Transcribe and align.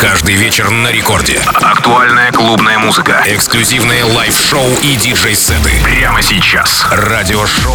Каждый 0.00 0.36
вечер 0.36 0.70
на 0.70 0.92
рекорде. 0.92 1.40
Актуальная 1.60 2.30
клубная 2.30 2.78
музыка. 2.78 3.20
Эксклюзивные 3.26 4.04
лайв-шоу 4.04 4.64
и 4.80 4.94
диджей-сеты. 4.94 5.72
Прямо 5.82 6.22
сейчас. 6.22 6.86
Радиошоу 6.92 7.74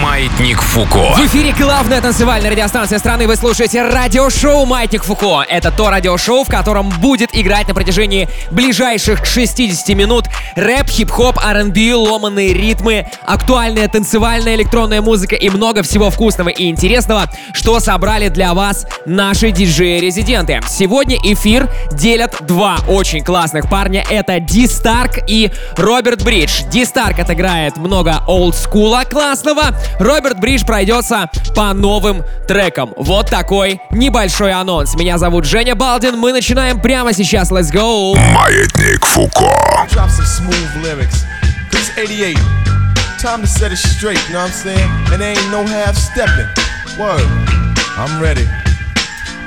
«Маятник 0.00 0.62
Фуко». 0.62 1.14
В 1.16 1.26
эфире 1.26 1.52
главная 1.58 2.00
танцевальная 2.00 2.52
радиостанция 2.52 3.00
страны. 3.00 3.26
Вы 3.26 3.34
слушаете 3.34 3.82
радиошоу 3.82 4.64
«Маятник 4.66 5.02
Фуко». 5.02 5.42
Это 5.48 5.72
то 5.72 5.90
радиошоу, 5.90 6.44
в 6.44 6.48
котором 6.48 6.90
будет 6.90 7.30
играть 7.32 7.66
на 7.66 7.74
протяжении 7.74 8.28
ближайших 8.52 9.26
60 9.26 9.96
минут 9.96 10.26
рэп, 10.54 10.88
хип-хоп, 10.88 11.38
R&B, 11.44 11.94
ломаные 11.94 12.54
ритмы, 12.54 13.08
актуальная 13.26 13.88
танцевальная 13.88 14.54
электронная 14.54 15.02
музыка 15.02 15.34
и 15.34 15.50
много 15.50 15.82
всего 15.82 16.10
вкусного 16.10 16.50
и 16.50 16.68
интересного, 16.68 17.28
что 17.52 17.80
собрали 17.80 18.28
для 18.28 18.54
вас 18.54 18.86
наши 19.06 19.50
диджеи-резиденты. 19.50 20.60
Сегодня 20.68 21.16
эфир 21.16 21.63
делят 21.92 22.36
два 22.40 22.78
очень 22.88 23.22
классных 23.22 23.68
парня. 23.68 24.04
Это 24.08 24.40
Ди 24.40 24.66
Старк 24.66 25.18
и 25.26 25.50
Роберт 25.76 26.22
Бридж. 26.24 26.62
Ди 26.70 26.84
Старк 26.84 27.18
отыграет 27.18 27.76
много 27.76 28.22
олдскула 28.26 29.04
классного. 29.08 29.74
Роберт 29.98 30.40
Бридж 30.40 30.64
пройдется 30.64 31.30
по 31.54 31.72
новым 31.72 32.24
трекам. 32.46 32.92
Вот 32.96 33.30
такой 33.30 33.80
небольшой 33.90 34.52
анонс. 34.52 34.94
Меня 34.94 35.18
зовут 35.18 35.44
Женя 35.44 35.74
Балдин. 35.74 36.18
Мы 36.18 36.32
начинаем 36.32 36.80
прямо 36.80 37.12
сейчас. 37.12 37.50
Let's 37.50 37.72
go! 37.72 38.14
Маятник 38.16 39.04
Фуко. 39.04 39.52
Drop 39.90 40.08
some 40.08 40.24
smooth 40.24 40.82
lyrics. 40.82 41.24
Cause 41.70 41.88
it's 41.88 41.98
88. 41.98 42.36
Time 43.20 43.40
to 43.40 43.46
set 43.46 43.72
it 43.72 43.78
straight, 43.78 44.18
you 44.28 44.34
know 44.34 44.40
what 44.40 44.50
I'm 44.50 44.52
saying? 44.52 44.90
And 45.12 45.20
there 45.22 45.30
ain't 45.30 45.50
no 45.50 45.64
half 45.64 45.96
stepping. 45.96 46.46
Word. 46.98 47.24
I'm 47.96 48.20
ready. 48.20 48.44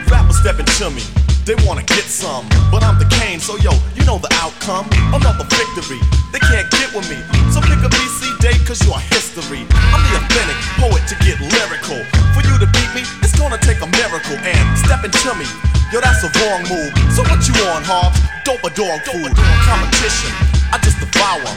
Rappers 0.10 0.40
stepping 0.40 0.66
to 0.66 0.90
me. 0.90 1.17
They 1.48 1.56
wanna 1.64 1.88
get 1.88 2.04
some, 2.04 2.44
but 2.76 2.84
I'm 2.84 3.00
the 3.00 3.08
Kane, 3.08 3.40
so 3.40 3.56
yo, 3.64 3.72
you 3.96 4.04
know 4.04 4.20
the 4.20 4.28
outcome. 4.44 4.84
Another 5.16 5.48
victory. 5.48 6.04
They 6.36 6.44
can't 6.44 6.68
get 6.76 6.92
with 6.92 7.08
me. 7.08 7.24
So 7.56 7.64
pick 7.64 7.80
a 7.80 7.88
BC 7.88 8.36
date, 8.44 8.60
cause 8.68 8.84
you're 8.84 9.00
history. 9.16 9.64
I'm 9.96 10.04
the 10.12 10.20
authentic 10.20 10.60
poet 10.76 11.00
to 11.08 11.16
get 11.24 11.40
lyrical. 11.40 12.04
For 12.36 12.44
you 12.44 12.52
to 12.60 12.68
beat 12.68 12.92
me, 12.92 13.08
it's 13.24 13.32
gonna 13.40 13.56
take 13.64 13.80
a 13.80 13.88
miracle. 13.96 14.36
And 14.44 14.60
stepping 14.76 15.16
to 15.24 15.32
me, 15.40 15.48
yo, 15.88 16.04
that's 16.04 16.20
a 16.28 16.30
wrong 16.36 16.68
move. 16.68 16.92
So 17.16 17.24
what 17.32 17.40
you 17.48 17.56
on, 17.72 17.80
Hobbs? 17.80 18.20
Dope 18.44 18.68
a 18.68 18.72
dog 18.76 19.00
food. 19.08 19.32
Competition, 19.64 20.36
I 20.76 20.84
just 20.84 21.00
devour. 21.00 21.48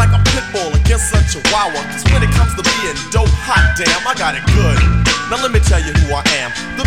Like 0.00 0.16
a 0.16 0.20
pit 0.32 0.48
bull 0.48 0.72
against 0.72 1.12
a 1.12 1.20
chihuahua. 1.28 1.84
Cause 1.92 2.08
when 2.08 2.24
it 2.24 2.32
comes 2.32 2.56
to 2.56 2.64
being 2.64 2.96
dope, 3.12 3.28
hot 3.44 3.76
damn, 3.76 4.00
I 4.08 4.16
got 4.16 4.32
it 4.32 4.48
good. 4.56 4.80
Now 5.28 5.44
let 5.44 5.52
me 5.52 5.60
tell 5.60 5.84
you 5.84 5.92
who 5.92 6.16
I 6.16 6.24
am. 6.40 6.56
The 6.80 6.86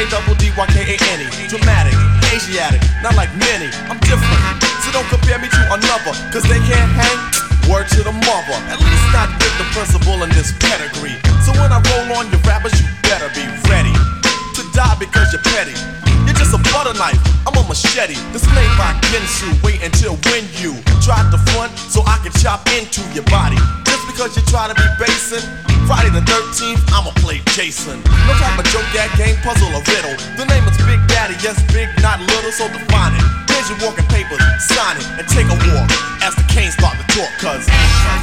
B-I-G-D-A-D-D-Y-K-A-N-E. 0.00 1.48
Dramatic, 1.52 1.92
Asiatic, 2.32 2.80
not 3.04 3.12
like 3.20 3.28
many. 3.36 3.68
I'm 3.92 4.00
different. 4.08 4.40
So 4.80 4.88
don't 4.96 5.04
compare 5.12 5.36
me 5.36 5.52
to 5.52 5.62
another. 5.76 6.16
Cause 6.32 6.40
they 6.48 6.56
can't 6.64 6.88
hang. 6.96 7.20
Word 7.68 7.84
to 7.92 8.00
the 8.00 8.16
mother. 8.24 8.56
At 8.72 8.80
least 8.80 9.06
not 9.12 9.28
with 9.36 9.52
the 9.60 9.68
principal 9.76 10.24
in 10.24 10.32
this 10.32 10.56
pedigree. 10.56 11.20
So 11.44 11.52
when 11.60 11.68
I 11.68 11.84
roll 11.92 12.16
on 12.16 12.32
your 12.32 12.40
rappers, 12.48 12.72
you 12.80 12.88
better 13.04 13.28
be 13.36 13.44
ready 13.68 13.92
to 14.56 14.62
die 14.72 14.96
because 14.96 15.36
you're 15.36 15.44
petty. 15.52 15.76
You're 16.24 16.38
just 16.38 16.56
a 16.56 16.60
butter 16.72 16.96
knife, 16.96 17.20
I'm 17.44 17.52
a 17.60 17.62
machete. 17.68 18.16
This 18.32 18.48
made 18.56 18.72
by 18.80 18.96
Ginsu. 19.12 19.52
Wait 19.60 19.84
until 19.84 20.16
when 20.32 20.48
you 20.64 20.80
try 21.04 21.20
to 21.28 21.38
front 21.52 21.76
so 21.76 22.00
I 22.08 22.16
can 22.24 22.32
chop 22.40 22.64
into 22.72 23.04
your 23.12 23.28
body. 23.28 23.60
Just 23.84 24.08
because 24.08 24.32
you 24.32 24.42
try 24.48 24.64
to 24.64 24.74
be 24.74 24.88
basing. 24.96 25.69
Friday 25.90 26.14
the 26.14 26.22
13th, 26.22 26.78
I'ma 26.94 27.10
play 27.18 27.42
Jason. 27.50 27.98
No 28.06 28.32
type 28.38 28.54
of 28.54 28.62
joke, 28.70 28.86
that 28.94 29.10
game, 29.18 29.34
puzzle, 29.42 29.74
or 29.74 29.82
riddle. 29.90 30.14
The 30.38 30.46
name 30.46 30.62
is 30.70 30.78
Big 30.86 31.02
Daddy, 31.10 31.34
yes, 31.42 31.58
big, 31.74 31.90
not 31.98 32.22
little, 32.22 32.54
so 32.54 32.70
define 32.70 33.18
it. 33.18 33.26
Here's 33.50 33.66
your 33.66 33.82
walking 33.82 34.06
papers, 34.06 34.38
sign 34.62 35.02
it, 35.02 35.06
and 35.18 35.26
take 35.26 35.50
a 35.50 35.58
walk 35.74 35.90
as 36.22 36.38
the 36.38 36.46
canes 36.46 36.78
start 36.78 36.94
to 36.94 37.02
talk, 37.10 37.34
cause. 37.42 37.66
I'm 37.66 38.22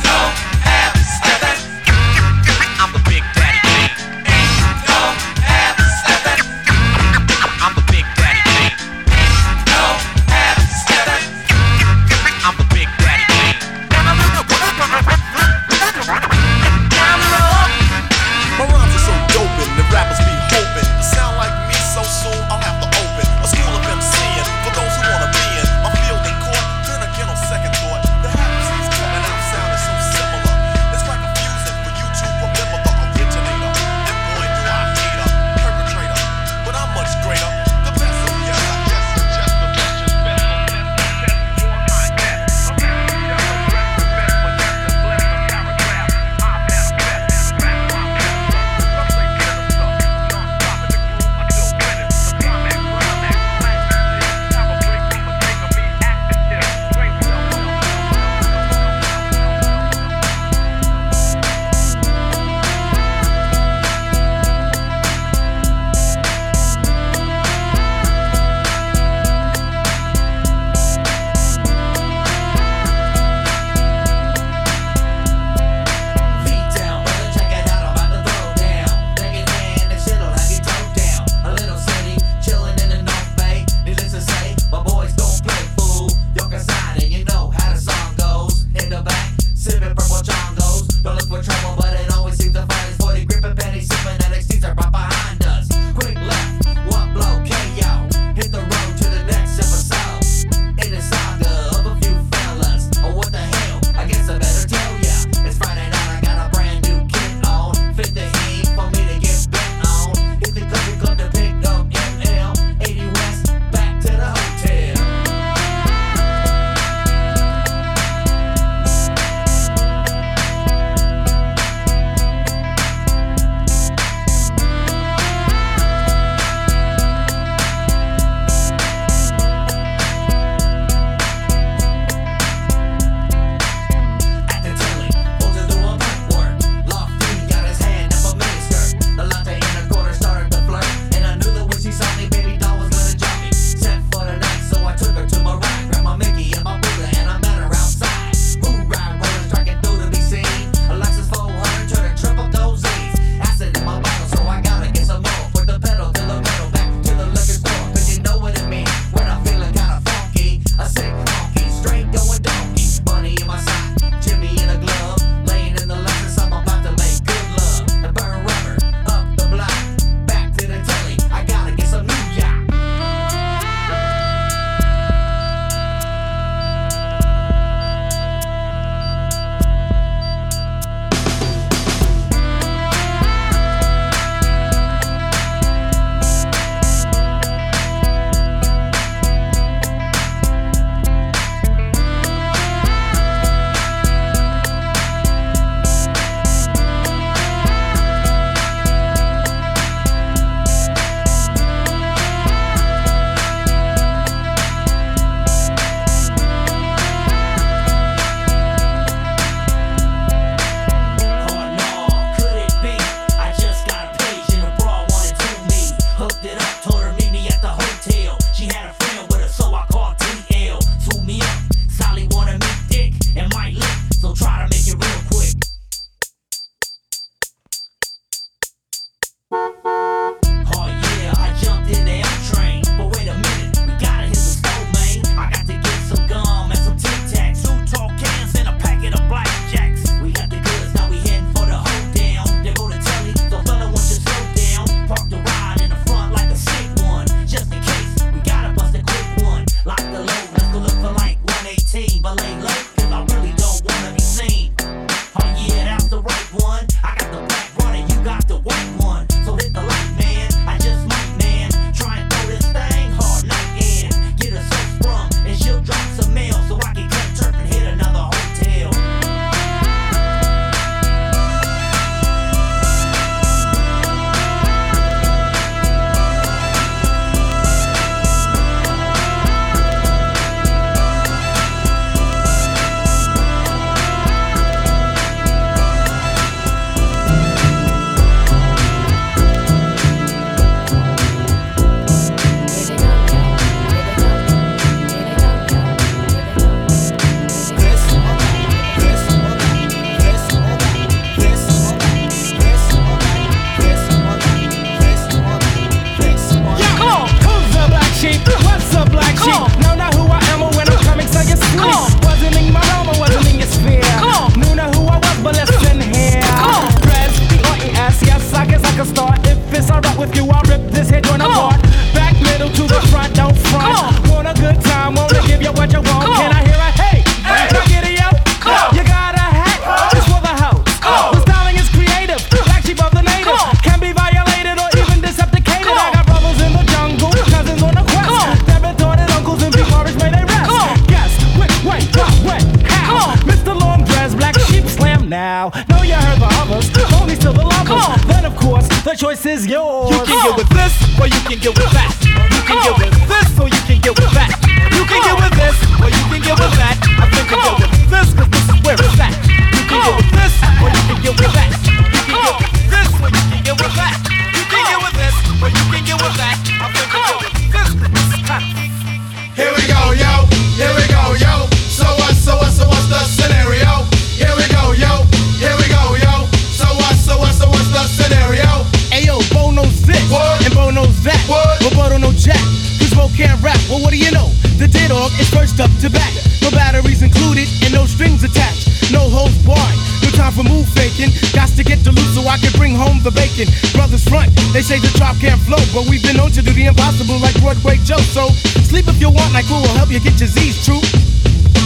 They 394.77 394.83
say 394.83 394.99
the 394.99 395.09
drop 395.17 395.35
can't 395.41 395.59
flow, 395.61 395.81
but 395.91 396.07
we've 396.07 396.21
been 396.21 396.37
known 396.37 396.51
to 396.51 396.61
do 396.61 396.71
the 396.71 396.85
impossible 396.85 397.39
like 397.39 397.59
Broadway 397.59 397.97
Joe. 398.05 398.21
So 398.29 398.49
sleep 398.85 399.07
if 399.07 399.19
you 399.19 399.31
want, 399.31 399.51
like 399.51 399.65
we 399.65 399.73
will 399.73 399.97
help 399.97 400.11
you 400.11 400.19
get 400.19 400.39
your 400.39 400.47
Z's 400.47 400.85
true. 400.85 401.01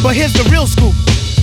But 0.04 0.14
here's 0.14 0.34
the 0.34 0.44
real 0.52 0.68
scoop. 0.68 0.92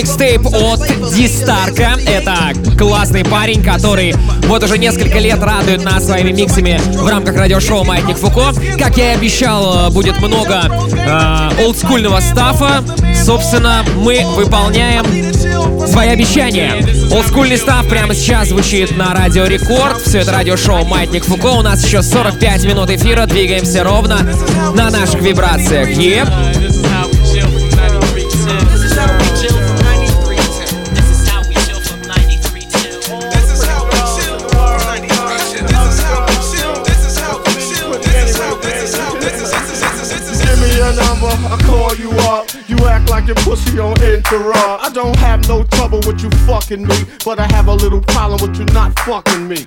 Микстейп 0.00 0.46
от 0.46 0.80
Дистарка. 1.14 1.92
Это 2.06 2.54
классный 2.78 3.22
парень, 3.22 3.62
который 3.62 4.14
вот 4.46 4.64
уже 4.64 4.78
несколько 4.78 5.18
лет 5.18 5.42
радует 5.42 5.84
нас 5.84 6.06
своими 6.06 6.32
миксами 6.32 6.80
в 6.94 7.06
рамках 7.06 7.36
радиошоу 7.36 7.84
«Маятник 7.84 8.16
Фуко». 8.16 8.54
Как 8.78 8.96
я 8.96 9.12
и 9.12 9.16
обещал, 9.16 9.90
будет 9.90 10.18
много 10.20 10.62
э, 10.96 11.62
олдскульного 11.62 12.20
стафа. 12.20 12.82
Собственно, 13.14 13.84
мы 13.96 14.24
выполняем 14.36 15.04
свои 15.86 16.08
обещания. 16.08 16.82
Олдскульный 17.12 17.58
став 17.58 17.86
прямо 17.86 18.14
сейчас 18.14 18.48
звучит 18.48 18.96
на 18.96 19.12
Радио 19.12 19.44
Рекорд. 19.44 20.00
Все 20.00 20.20
это 20.20 20.32
радиошоу 20.32 20.86
«Маятник 20.86 21.24
Фуко». 21.24 21.48
У 21.48 21.60
нас 21.60 21.84
еще 21.84 22.02
45 22.02 22.64
минут 22.64 22.88
эфира. 22.88 23.26
Двигаемся 23.26 23.84
ровно 23.84 24.18
на 24.74 24.88
наших 24.88 25.20
вибрациях. 25.20 25.90
Еп. 25.90 26.28
Like 43.10 43.26
your 43.26 43.36
pussy 43.36 43.78
on 43.78 44.00
interrupt. 44.02 44.84
I 44.84 44.90
don't 44.92 45.16
have 45.16 45.46
no 45.48 45.64
trouble 45.64 46.00
with 46.06 46.22
you 46.22 46.30
fucking 46.46 46.86
me, 46.86 46.96
but 47.24 47.38
I 47.38 47.46
have 47.52 47.66
a 47.66 47.74
little 47.74 48.00
problem 48.00 48.40
with 48.40 48.58
you 48.58 48.64
not 48.66 48.96
fucking 49.00 49.48
me. 49.48 49.66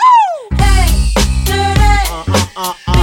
Dirty. 2.25 2.31
Baby, 2.35 2.51
I 2.55 2.95
got 2.95 3.00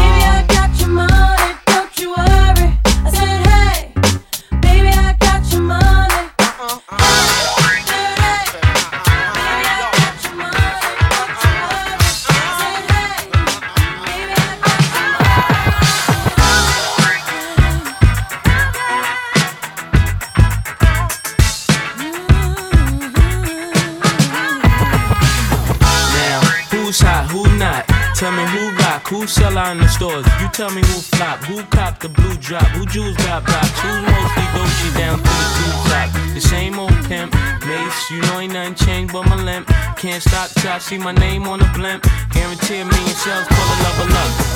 sell 29.29 29.59
out 29.59 29.73
in 29.73 29.79
the 29.79 29.89
stores. 29.89 30.27
You 30.41 30.49
tell 30.53 30.71
me 30.71 30.81
who 30.81 31.01
flop, 31.13 31.39
who 31.45 31.63
cop 31.65 32.01
the 32.01 32.09
blue 32.09 32.35
drop, 32.37 32.67
who 32.69 32.87
jewels 32.87 33.17
got 33.19 33.45
blocks, 33.45 33.79
who's 33.81 34.03
mostly 34.03 34.47
Dolce 34.55 34.99
down 34.99 35.19
to 35.19 35.25
the 35.25 35.49
blue 35.59 35.77
top. 35.91 36.09
The 36.35 36.41
same 36.41 36.79
old 36.79 36.97
pimp, 37.07 37.35
Mase, 37.67 38.11
you 38.11 38.21
know 38.23 38.41
ain't 38.41 38.53
nothing 38.53 38.75
changed 38.75 39.13
but 39.13 39.27
my 39.27 39.37
limp. 39.37 39.69
Can't 39.97 40.23
stop 40.23 40.51
till 40.51 40.71
I 40.71 40.79
see 40.79 40.99
my 40.99 41.13
name 41.13 41.47
on 41.47 41.59
the 41.59 41.71
blimp. 41.75 42.05
Guarantee 42.33 42.85
million 42.85 43.17
sales, 43.23 43.47
pull 43.49 43.65
a 43.65 43.77
level 43.85 44.17
up. 44.17 44.48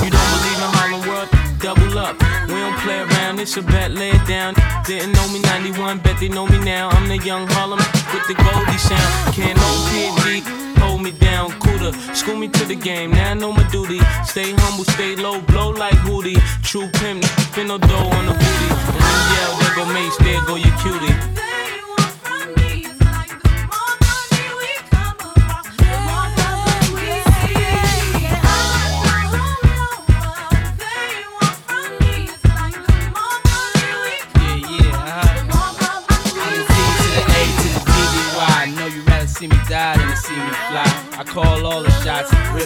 It's 3.42 3.56
a 3.56 3.62
bet, 3.62 3.90
lay 3.90 4.10
it 4.10 4.24
down. 4.28 4.54
Didn't 4.86 5.14
know 5.14 5.28
me 5.32 5.40
91, 5.40 5.98
bet 5.98 6.16
they 6.20 6.28
know 6.28 6.46
me 6.46 6.58
now. 6.60 6.90
I'm 6.90 7.08
the 7.08 7.18
young 7.18 7.48
Harlem 7.48 7.80
with 8.14 8.24
the 8.28 8.34
Goldie 8.34 8.78
sound. 8.78 9.34
Can't 9.34 9.56
no 9.56 9.68
PhD 9.90 10.78
hold 10.78 11.02
me 11.02 11.10
down, 11.10 11.50
cooler. 11.58 11.92
School 12.14 12.36
me 12.36 12.46
to 12.46 12.64
the 12.64 12.76
game, 12.76 13.10
now 13.10 13.32
I 13.32 13.34
know 13.34 13.52
my 13.52 13.68
duty. 13.70 13.98
Stay 14.24 14.52
humble, 14.58 14.84
stay 14.84 15.16
low, 15.16 15.40
blow 15.40 15.70
like 15.70 15.98
Hootie. 16.06 16.38
True 16.62 16.88
pimp, 17.00 17.24
spin 17.50 17.66
no 17.66 17.78
dough 17.78 18.10
on 18.14 18.26
the 18.26 18.32
booty. 18.32 18.68
And 19.10 19.22
yell, 19.34 19.52
there 19.58 19.74
go 19.74 19.84
Mase, 19.92 20.16
there 20.18 20.44
go 20.46 20.54
your 20.54 20.76
cutie. 20.78 21.41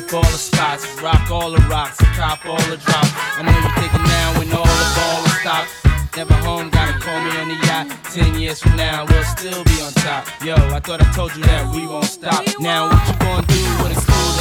Rip 0.00 0.12
all 0.12 0.22
the 0.22 0.38
spots, 0.38 0.84
rock 1.02 1.30
all 1.30 1.50
the 1.50 1.62
rocks, 1.68 1.98
cop 2.16 2.44
all 2.46 2.60
the 2.68 2.76
drops. 2.76 3.12
I 3.38 3.42
know 3.42 3.56
you 3.64 3.70
thinking 3.80 4.04
now 4.04 4.38
when 4.38 4.48
all 4.52 4.64
the 4.64 4.88
ball 4.96 5.24
is 5.24 5.36
stopped. 5.40 5.70
Never 6.16 6.34
home, 6.34 6.70
gotta 6.70 6.98
call 6.98 7.20
me 7.20 7.30
on 7.40 7.48
the 7.48 7.58
yacht. 7.66 7.86
Ten 8.12 8.38
years 8.38 8.60
from 8.60 8.76
now, 8.76 9.04
we'll 9.06 9.24
still 9.24 9.62
be 9.64 9.80
on 9.82 9.92
top. 10.04 10.26
Yo, 10.42 10.54
I 10.54 10.80
thought 10.80 11.00
I 11.00 11.12
told 11.12 11.36
you 11.36 11.42
that 11.44 11.74
we 11.74 11.86
won't 11.86 12.06
stop. 12.06 12.44
Now, 12.58 12.88
what 12.88 13.06
you 13.08 13.14
gonna 13.18 13.46
do 13.46 13.62
with 13.82 13.96
a 13.96 14.15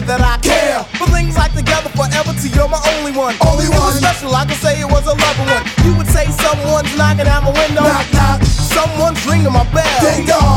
You 0.00 0.06
that 0.06 0.20
I 0.20 0.36
care. 0.40 0.82
For 0.96 1.06
things 1.12 1.36
like 1.36 1.52
together 1.52 1.88
forever, 1.92 2.32
to 2.32 2.48
you're 2.48 2.68
my 2.68 2.80
only 2.96 3.12
one. 3.12 3.34
Only 3.44 3.66
it 3.66 3.74
was 3.74 3.98
special, 3.98 4.34
I 4.34 4.44
could 4.46 4.56
say 4.56 4.80
it 4.80 4.88
was 4.88 5.04
a 5.06 5.14
loving 5.14 5.48
one. 5.48 5.64
You 5.84 5.96
would 5.96 6.08
say 6.08 6.26
someone's 6.40 6.92
knocking 6.96 7.28
at 7.28 7.40
my 7.44 7.52
window. 7.52 7.84
Knock, 7.84 8.06
knock. 8.12 8.42
Someone's 8.42 9.20
ringing 9.26 9.52
my 9.52 9.64
bell. 9.72 10.00
Ding 10.00 10.26
dong. 10.26 10.49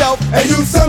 Myself, 0.00 0.20
and 0.32 0.48
you 0.48 0.64
some 0.64 0.79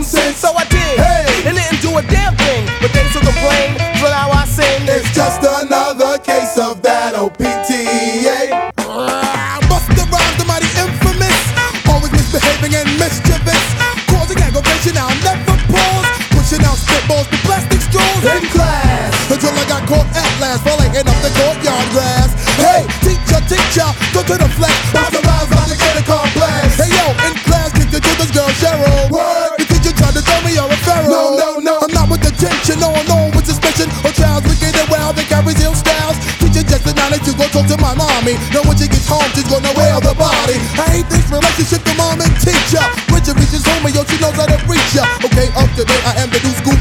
body. 40.51 40.59
I 40.79 40.85
hate 40.91 41.09
this 41.09 41.25
relationship, 41.31 41.83
the 41.83 41.93
mom 41.95 42.19
and 42.21 42.33
teacher. 42.39 42.83
Richard 43.11 43.37
reaches 43.39 43.63
home 43.65 43.83
yo, 43.95 44.03
she 44.03 44.19
knows 44.19 44.35
how 44.35 44.47
to 44.47 44.57
reach 44.67 44.95
ya. 44.95 45.05
Okay, 45.23 45.47
up 45.55 45.69
to 45.75 45.83
date, 45.85 46.03
I 46.03 46.19
am 46.19 46.29
the 46.29 46.39
new 46.43 46.53
school 46.59 46.75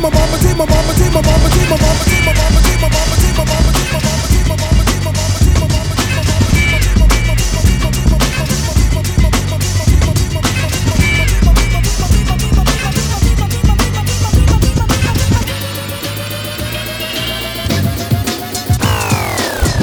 my 0.00 0.08
mama, 0.10 0.36
team 0.40 0.56
my 0.56 0.64
team 0.96 1.12
my 1.12 1.20
mama, 1.20 1.48
team 1.52 1.68
my 1.68 1.76
mama, 1.76 2.04
team 2.08 2.24
my 2.24 2.32
mama, 2.32 2.60
team 2.64 2.80
my 2.80 2.80
mama, 2.80 2.80
team 2.80 2.80
my 2.80 2.88
mama, 2.88 3.16
team 3.20 3.34
my 3.36 3.44
mama, 3.44 3.68
team 3.68 4.44
my 4.48 4.56
mama, 4.56 4.80
team 4.80 5.00
my 5.00 5.12
mama, 5.12 5.38
team 5.40 5.60
my 5.60 5.68
mama. 5.68 5.90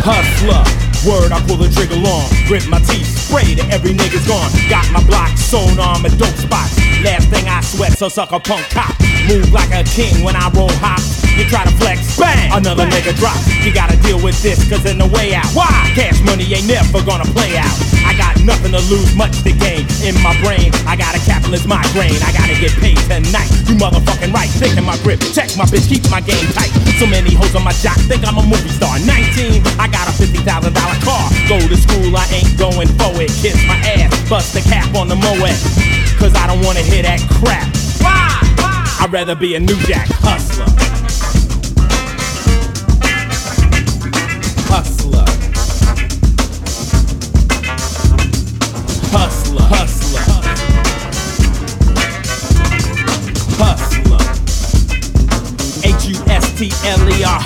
Hustler, 0.07 0.86
word, 1.07 1.31
I 1.31 1.39
pull 1.47 1.55
the 1.55 1.71
trigger 1.71 1.95
long. 1.95 2.27
Grit 2.45 2.67
my 2.67 2.79
teeth, 2.79 3.07
spray 3.07 3.55
to 3.55 3.63
every 3.71 3.95
nigga's 3.95 4.27
gone. 4.27 4.51
Got 4.69 4.91
my 4.91 5.01
block 5.07 5.31
sewn 5.37 5.79
on 5.79 6.03
my 6.03 6.09
dope 6.09 6.35
spots. 6.35 6.77
Last 7.01 7.29
thing 7.29 7.47
I 7.47 7.61
sweat, 7.61 7.97
so 7.97 8.09
suck 8.09 8.31
a 8.31 8.39
punk 8.39 8.67
cop. 8.69 8.93
Move 9.27 9.51
like 9.53 9.71
a 9.71 9.83
king 9.83 10.23
when 10.23 10.35
I 10.35 10.51
roll 10.51 10.71
hop. 10.83 11.16
You 11.37 11.45
try 11.45 11.61
to 11.61 11.75
flex, 11.77 12.17
bang, 12.17 12.49
another 12.49 12.89
nigga 12.89 13.13
drop. 13.13 13.37
You 13.61 13.69
gotta 13.69 13.93
deal 14.01 14.17
with 14.17 14.41
this, 14.41 14.57
cause 14.65 14.81
in 14.89 14.97
the 14.97 15.05
way 15.05 15.37
out. 15.37 15.45
Why? 15.53 15.69
Cash 15.93 16.17
money 16.25 16.49
ain't 16.49 16.65
never 16.65 16.97
gonna 17.05 17.29
play 17.29 17.53
out. 17.61 17.69
I 18.01 18.17
got 18.17 18.41
nothing 18.41 18.73
to 18.73 18.81
lose, 18.89 19.13
much 19.13 19.45
to 19.45 19.53
gain. 19.53 19.85
In 20.01 20.17
my 20.25 20.33
brain, 20.41 20.73
I 20.89 20.97
got 20.97 21.13
a 21.13 21.21
capitalist 21.21 21.69
migraine. 21.69 22.17
I 22.25 22.33
gotta 22.33 22.57
get 22.57 22.73
paid 22.81 22.97
tonight. 23.05 23.53
You 23.69 23.77
motherfucking 23.77 24.33
right, 24.33 24.49
taking 24.57 24.81
my 24.81 24.97
grip. 25.05 25.21
Check 25.29 25.53
my 25.53 25.69
bitch, 25.69 25.85
keep 25.85 26.01
my 26.09 26.25
game 26.25 26.41
tight. 26.57 26.73
So 26.97 27.05
many 27.05 27.37
hoes 27.37 27.53
on 27.53 27.61
my 27.61 27.75
jock, 27.85 28.01
think 28.09 28.25
I'm 28.25 28.41
a 28.41 28.45
movie 28.45 28.73
star. 28.73 28.97
19, 28.97 29.61
I 29.77 29.85
got 29.93 30.09
a 30.09 30.13
$50,000 30.17 30.41
car. 31.05 31.25
Go 31.45 31.61
to 31.61 31.77
school, 31.77 32.17
I 32.17 32.25
ain't 32.33 32.57
going 32.57 32.89
for 32.97 33.13
it. 33.21 33.29
Kiss 33.45 33.61
my 33.69 33.77
ass, 33.93 34.09
bust 34.25 34.57
the 34.57 34.65
cap 34.65 34.89
on 34.97 35.05
the 35.05 35.15
Moet. 35.15 35.53
Cause 36.17 36.33
I 36.33 36.49
don't 36.49 36.65
wanna 36.65 36.81
hear 36.81 37.05
that 37.05 37.21
crap. 37.37 37.69
Why? 38.01 38.25
Why? 38.57 39.05
I'd 39.05 39.13
rather 39.13 39.35
be 39.35 39.53
a 39.53 39.59
new 39.59 39.77
jack. 39.85 40.09
Hustler. 40.25 40.86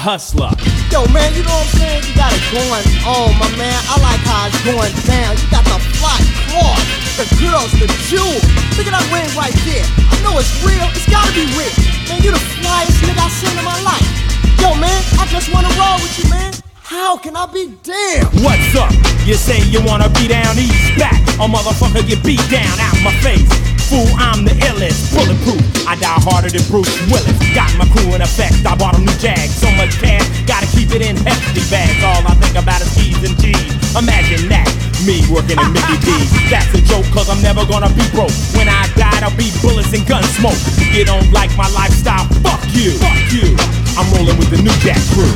H-U-S-T-L-E-R. 0.01 0.57
Yo, 0.89 1.05
man, 1.13 1.29
you 1.37 1.45
know 1.45 1.53
what 1.53 1.69
I'm 1.69 1.77
saying? 1.77 2.01
You 2.09 2.13
got 2.17 2.33
it 2.33 2.41
going 2.49 2.73
on, 2.73 2.81
oh, 3.05 3.29
my 3.37 3.45
man. 3.53 3.77
I 3.85 4.01
like 4.01 4.17
how 4.25 4.49
it's 4.49 4.57
going 4.65 4.89
down. 5.05 5.37
You 5.37 5.45
got 5.53 5.61
the 5.69 5.77
fly 6.01 6.17
cars, 6.49 6.89
the 7.21 7.27
girls, 7.37 7.69
the 7.77 7.85
jewels. 8.09 8.41
Look 8.81 8.89
at 8.89 8.97
that 8.97 9.05
ring 9.13 9.29
right 9.37 9.53
there. 9.61 9.85
I 9.85 10.17
know 10.25 10.41
it's 10.41 10.49
real. 10.65 10.89
It's 10.97 11.05
gotta 11.05 11.29
be 11.37 11.45
real. 11.53 11.69
Man, 12.09 12.17
you 12.25 12.33
the 12.33 12.41
flyest 12.57 12.97
nigga 13.05 13.21
I've 13.21 13.29
seen 13.29 13.53
in 13.53 13.61
my 13.61 13.77
life. 13.85 14.09
Yo, 14.57 14.73
man, 14.81 14.99
I 15.21 15.29
just 15.29 15.53
wanna 15.53 15.69
roll 15.77 16.01
with 16.01 16.17
you, 16.17 16.25
man. 16.33 16.49
How 16.81 17.15
can 17.21 17.37
I 17.37 17.45
be 17.45 17.77
damn? 17.85 18.25
What's 18.41 18.73
up? 18.73 18.89
You 19.21 19.37
say 19.37 19.61
you 19.69 19.85
wanna 19.85 20.09
be 20.17 20.25
down 20.27 20.57
east 20.57 20.97
back. 20.97 21.21
A 21.37 21.45
motherfucker 21.45 22.01
get 22.09 22.25
beat 22.25 22.41
down 22.49 22.73
out 22.81 22.97
my 23.05 23.13
face. 23.21 23.45
Fool, 23.91 24.07
I'm 24.15 24.47
the 24.47 24.55
illest, 24.71 25.11
bulletproof. 25.11 25.59
I 25.83 25.99
die 25.99 26.15
harder 26.23 26.47
than 26.47 26.63
Bruce 26.71 26.87
Willis. 27.11 27.35
Got 27.51 27.75
my 27.75 27.83
crew 27.91 28.15
in 28.15 28.23
effect. 28.23 28.63
I 28.63 28.71
bought 28.79 28.95
a 28.95 29.03
new 29.03 29.11
Jag. 29.19 29.51
So 29.51 29.67
much 29.75 29.99
cash, 29.99 30.23
gotta 30.47 30.63
keep 30.71 30.95
it 30.95 31.03
in 31.03 31.19
hefty 31.27 31.59
bags. 31.67 31.99
All 31.99 32.23
I 32.23 32.31
think 32.39 32.55
about 32.55 32.79
is 32.79 32.87
E's 32.95 33.19
and 33.19 33.35
G's. 33.35 33.59
Imagine 33.91 34.47
that. 34.47 34.71
Me 35.03 35.19
working 35.27 35.59
in 35.59 35.69
Mickey 35.75 35.99
D's. 36.07 36.31
That's 36.47 36.71
a 36.71 36.79
joke, 36.87 37.03
cause 37.11 37.27
I'm 37.27 37.43
never 37.43 37.67
gonna 37.67 37.91
be 37.91 38.07
broke. 38.15 38.31
When 38.55 38.71
I 38.71 38.87
die, 38.95 39.27
I'll 39.27 39.35
be 39.35 39.51
bullets 39.59 39.91
and 39.91 40.07
gun 40.07 40.23
smoke. 40.39 40.55
If 40.79 40.95
You 40.95 41.03
don't 41.03 41.27
like 41.35 41.51
my 41.59 41.67
lifestyle? 41.75 42.23
Fuck 42.47 42.63
you. 42.71 42.95
Fuck 42.95 43.19
you. 43.35 43.59
I'm 43.99 44.07
rolling 44.15 44.39
with 44.39 44.55
the 44.55 44.63
new 44.63 44.71
Jack 44.79 45.03
crew. 45.11 45.35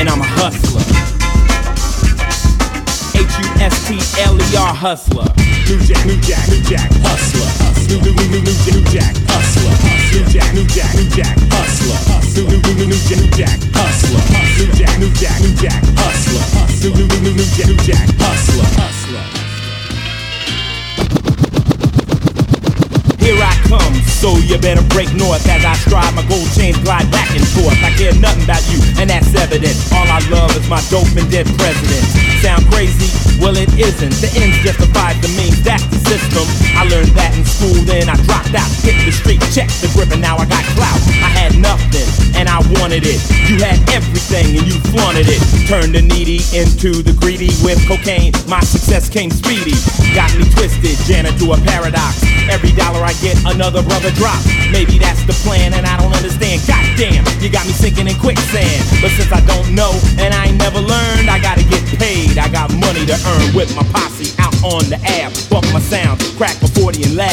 and 0.00 0.08
I'm 0.08 0.24
a 0.24 0.24
hustler. 0.24 1.11
H-U-S-T-L-E-R 3.82 4.74
hustler. 4.74 5.26
New 5.66 5.80
Jack, 5.82 6.06
New 6.06 6.14
Jack, 6.22 6.46
New 6.46 6.62
Jack, 6.62 6.86
hustler. 7.02 7.50
New, 7.90 7.98
new, 7.98 8.14
new, 8.14 8.30
new, 8.30 8.46
new, 8.46 8.78
new 8.78 8.84
Jack, 8.94 9.10
hustler. 9.26 9.74
New 10.14 10.22
Jack, 10.30 10.54
New 10.54 10.62
Jack, 10.70 10.94
New 10.94 11.10
Jack, 11.10 11.34
hustler. 11.50 11.98
New, 12.30 12.46
new, 12.46 12.62
new, 12.62 12.78
new, 12.78 12.94
new 12.94 13.02
Jack, 13.02 13.18
New 13.18 13.26
Jack, 13.34 13.58
hustler. 13.74 14.22
New 14.54 14.70
Jack, 14.78 14.94
New 15.02 15.10
Jack, 15.18 15.34
New 15.42 15.50
Jack, 15.58 15.82
hustler. 15.98 16.46
New, 16.78 16.94
new, 16.94 17.10
new, 17.10 17.20
new, 17.26 17.34
new 17.34 17.48
Jack, 17.58 17.66
New 17.66 17.80
Jack, 17.82 18.06
hustler. 18.22 18.70
Hustler. 18.78 19.24
Here 23.18 23.38
I 23.42 23.54
come, 23.66 23.94
so 24.06 24.38
you 24.46 24.62
better 24.62 24.86
break 24.94 25.10
north 25.18 25.42
as 25.50 25.64
I 25.66 25.74
stride 25.82 26.14
my 26.14 26.22
gold 26.30 26.46
chains 26.54 26.78
glide 26.86 27.10
back 27.10 27.34
and 27.34 27.42
forth. 27.50 27.82
I 27.82 27.90
care 27.98 28.14
nothing 28.14 28.46
about 28.46 28.62
you, 28.70 28.78
and 29.02 29.10
that's 29.10 29.34
evident. 29.34 29.74
All 29.90 30.06
I 30.06 30.22
love 30.30 30.54
is 30.54 30.68
my 30.70 30.78
dope 30.86 31.10
and 31.18 31.26
dead 31.30 31.50
president. 31.58 32.31
Sound 32.42 32.66
crazy? 32.74 33.06
Well, 33.38 33.54
it 33.54 33.70
isn't. 33.78 34.18
The 34.18 34.26
ends 34.34 34.58
justifies 34.66 35.14
the 35.22 35.30
means, 35.38 35.62
that's 35.62 35.86
the 35.86 36.02
system. 36.10 36.42
I 36.74 36.82
learned 36.90 37.14
that 37.14 37.30
in 37.38 37.46
school, 37.46 37.78
then 37.86 38.10
I 38.10 38.18
dropped 38.26 38.50
out. 38.50 38.66
Hit 38.82 38.98
the 39.06 39.14
street, 39.14 39.38
checked 39.54 39.78
the 39.78 39.86
grip, 39.94 40.10
and 40.10 40.18
now 40.18 40.34
I 40.34 40.46
got 40.50 40.66
clout. 40.74 40.98
I 41.22 41.30
had 41.30 41.54
nothing, 41.54 42.02
and 42.34 42.50
I 42.50 42.58
wanted 42.82 43.06
it. 43.06 43.22
You 43.46 43.62
had 43.62 43.78
everything, 43.94 44.58
and 44.58 44.66
you 44.66 44.74
flaunted 44.90 45.30
it. 45.30 45.38
Turned 45.70 45.94
the 45.94 46.02
needy 46.02 46.42
into 46.50 46.90
the 46.98 47.14
greedy 47.14 47.54
with 47.62 47.78
cocaine. 47.86 48.34
My 48.50 48.58
success 48.66 49.06
came 49.06 49.30
speedy. 49.30 49.78
Got 50.10 50.34
me 50.34 50.42
twisted, 50.50 50.98
Janet 51.06 51.38
to 51.38 51.54
a 51.54 51.58
paradox. 51.62 52.26
Every 52.50 52.74
dollar 52.74 53.06
I 53.06 53.14
get, 53.22 53.38
another 53.46 53.86
brother 53.86 54.10
drops. 54.18 54.50
Maybe 54.74 54.98
that's 54.98 55.22
the 55.30 55.34
plan, 55.46 55.78
and 55.78 55.86
I 55.86 55.94
don't 55.94 56.10
understand. 56.10 56.58
Goddamn, 56.66 57.22
you 57.38 57.54
got 57.54 57.70
me 57.70 57.74
sinking 57.74 58.10
in 58.10 58.18
quicksand. 58.18 58.82
But 58.98 59.14
since 59.14 59.30
I 59.30 59.38
don't 59.46 59.78
know, 59.78 59.94
and 60.18 60.34
I 60.34 60.50
ain't 60.50 60.58
never 60.58 60.82
learned, 60.82 61.30
I 61.30 61.38
gotta 61.38 61.62
get 61.62 61.86
paid. 61.98 62.31
I 62.38 62.48
got 62.48 62.72
money 62.80 63.04
to 63.04 63.16
earn 63.28 63.54
with 63.54 63.74
my 63.76 63.84
posse 63.92 64.32
out 64.40 64.54
on 64.64 64.88
the 64.88 64.96
app. 65.20 65.32
Bump 65.50 65.66
my 65.72 65.80
sound, 65.80 66.20
crack 66.36 66.56
a 66.62 66.68
40 66.68 67.04
and 67.04 67.16
laugh. 67.16 67.32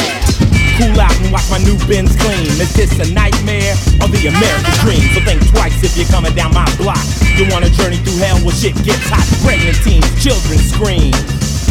Cool 0.76 0.98
out 1.00 1.14
and 1.20 1.32
watch 1.32 1.48
my 1.48 1.58
new 1.64 1.76
bins 1.88 2.12
clean. 2.16 2.48
Is 2.60 2.72
this 2.74 2.92
a 3.00 3.08
nightmare 3.12 3.72
or 4.00 4.08
the 4.08 4.28
American 4.28 4.76
dream? 4.84 5.00
So 5.16 5.20
think 5.24 5.40
twice 5.52 5.76
if 5.84 5.96
you're 5.96 6.08
coming 6.08 6.34
down 6.34 6.52
my 6.52 6.68
block. 6.76 7.00
You 7.36 7.48
want 7.48 7.64
a 7.64 7.70
journey 7.70 7.96
through 7.96 8.20
hell 8.20 8.36
where 8.44 8.54
shit 8.54 8.76
gets 8.84 9.08
hot. 9.08 9.24
Pregnant 9.40 9.78
teens, 9.80 10.08
children 10.20 10.58
scream. 10.58 11.12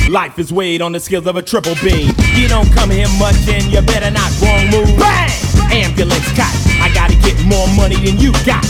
Life 0.10 0.39
is 0.39 0.52
weighed 0.52 0.82
on 0.82 0.92
the 0.92 1.00
scales 1.00 1.28
of 1.28 1.36
a 1.36 1.42
triple 1.42 1.76
beam. 1.84 2.10
You 2.34 2.48
don't 2.48 2.72
come 2.74 2.89
here 2.89 3.10
much 3.20 3.38
and 3.46 3.65
you 3.70 3.82
better 3.82 4.10
not 4.10 4.30
wrong 4.42 4.70
move. 4.74 4.89
Bang! 4.98 5.30
Ambulance 5.70 6.30
cot. 6.34 6.54
I 6.82 6.89
gotta 6.94 7.15
get 7.22 7.38
more 7.46 7.68
money 7.76 7.98
than 7.98 8.18
you 8.18 8.32
got. 8.46 8.65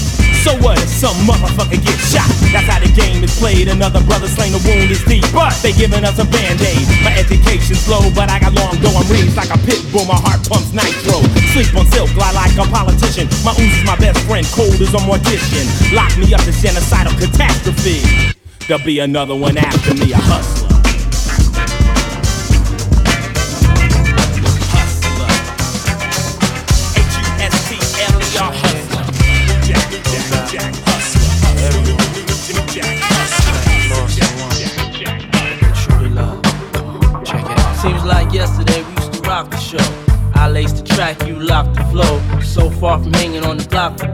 So 0.50 0.58
what 0.66 0.82
if 0.82 0.90
some 0.90 1.14
motherfucker 1.30 1.78
gets 1.78 2.10
shot? 2.10 2.26
That's 2.50 2.66
how 2.66 2.82
the 2.82 2.90
game 2.98 3.24
is 3.24 3.38
played. 3.38 3.68
Another 3.68 4.02
brother 4.02 4.26
slain, 4.26 4.52
the 4.52 4.58
wound 4.66 4.90
is 4.90 4.98
deep. 5.06 5.22
But 5.30 5.54
they 5.62 5.72
giving 5.74 6.02
us 6.02 6.18
a 6.18 6.26
band-aid. 6.26 6.90
My 7.06 7.14
education's 7.14 7.86
low, 7.86 8.10
but 8.18 8.34
I 8.34 8.40
got 8.40 8.58
long 8.58 8.74
go. 8.82 8.90
I'm 8.98 9.06
raised 9.14 9.38
like 9.38 9.54
a 9.54 9.60
pit 9.62 9.78
bull. 9.94 10.10
My 10.10 10.18
heart 10.18 10.42
pumps 10.50 10.74
nitro. 10.74 11.22
Sleep 11.54 11.70
on 11.78 11.86
silk, 11.94 12.10
lie 12.18 12.34
like 12.34 12.58
a 12.58 12.66
politician. 12.66 13.30
My 13.46 13.54
ooze 13.62 13.78
is 13.78 13.86
my 13.86 13.96
best 14.02 14.26
friend, 14.26 14.42
cold 14.50 14.74
as 14.82 14.90
a 14.90 15.02
mortician. 15.06 15.70
Lock 15.94 16.18
me 16.18 16.34
up 16.34 16.42
to 16.42 16.54
genocidal 16.58 17.14
catastrophe. 17.22 18.34
There'll 18.66 18.84
be 18.84 18.98
another 19.06 19.36
one 19.36 19.56
after 19.56 19.94
me, 19.94 20.14
a. 20.14 20.18
H-U-S-T-L-E-R 20.18 20.59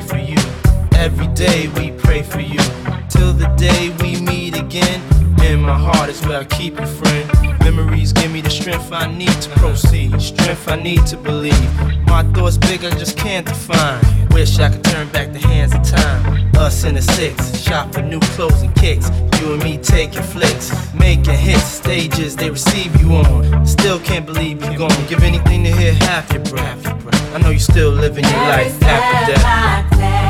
Pray 0.00 0.24
for 0.24 0.30
you. 0.30 0.38
Every 0.94 1.26
day 1.28 1.68
we 1.68 1.92
pray 1.92 2.22
for 2.22 2.40
you. 2.40 2.58
Till 3.08 3.32
the 3.32 3.52
day 3.56 3.94
we 4.02 4.20
meet 4.20 4.56
again. 4.56 5.00
In 5.42 5.62
my 5.62 5.76
heart 5.76 6.10
is 6.10 6.24
where 6.26 6.40
I 6.40 6.44
keep 6.44 6.78
you, 6.78 6.86
friend. 6.86 7.60
Memories 7.60 8.12
give 8.12 8.30
me 8.30 8.40
the 8.40 8.50
strength 8.50 8.92
I 8.92 9.06
need 9.10 9.32
to 9.42 9.50
proceed. 9.50 10.20
Strength 10.20 10.68
I 10.68 10.76
need 10.76 11.06
to 11.06 11.16
believe. 11.16 11.74
My 12.06 12.22
thoughts 12.32 12.56
big, 12.56 12.84
I 12.84 12.90
just 12.90 13.16
can't 13.16 13.46
define. 13.46 14.00
Wish 14.30 14.58
I 14.58 14.70
could 14.70 14.84
turn 14.84 15.08
back 15.08 15.32
the 15.32 15.38
hands 15.38 15.74
of 15.74 15.82
time. 15.82 16.50
Us 16.56 16.84
in 16.84 16.94
the 16.94 17.02
six, 17.02 17.58
shop 17.58 17.92
for 17.92 18.02
new 18.02 18.20
clothes 18.34 18.62
and 18.62 18.74
kicks. 18.74 19.10
You 19.40 19.54
and 19.54 19.64
me 19.64 19.78
taking 19.78 20.22
flicks, 20.22 20.72
making 20.94 21.34
hits, 21.34 21.64
stages 21.64 22.36
they 22.36 22.50
receive 22.50 22.94
you 23.00 23.14
on. 23.14 23.66
Still 23.66 23.98
can't 24.00 24.26
believe 24.26 24.62
you're 24.62 24.76
gone. 24.76 25.06
Give 25.08 25.22
anything 25.22 25.64
to 25.64 25.70
hear 25.70 25.94
half 25.94 26.30
your 26.32 26.44
breath. 26.44 26.99
I 27.32 27.38
know 27.38 27.50
you 27.50 27.60
still 27.60 27.90
living 27.90 28.24
your 28.24 28.32
life 28.32 28.82
after 28.82 29.34
death. 29.34 30.29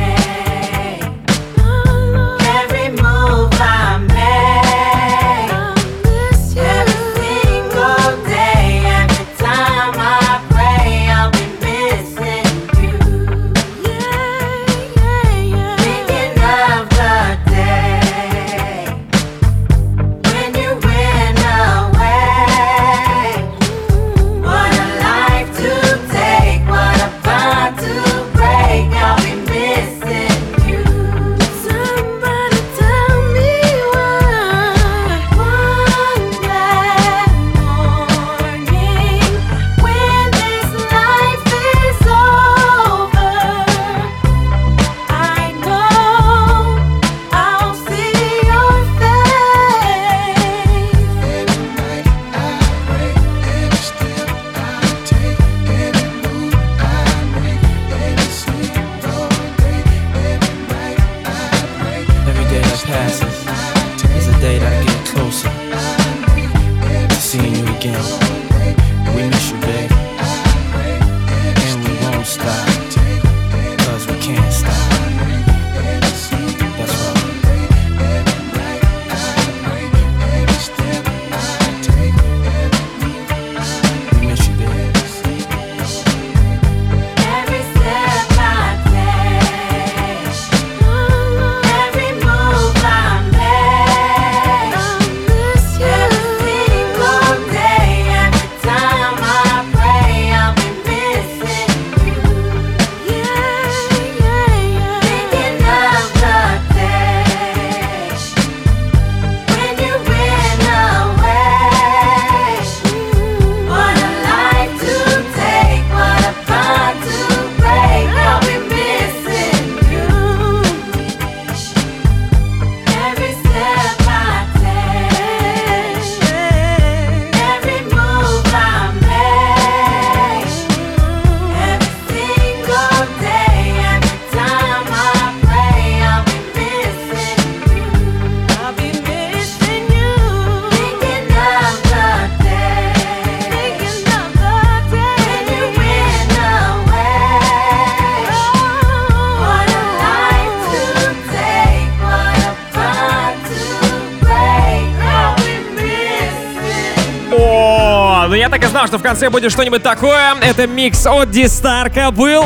Что 158.86 158.98
в 158.98 159.02
конце 159.02 159.30
будет 159.30 159.52
что-нибудь 159.52 159.82
такое. 159.82 160.34
Это 160.40 160.66
микс 160.66 161.06
от 161.06 161.30
Дистарка 161.30 162.10
был. 162.10 162.44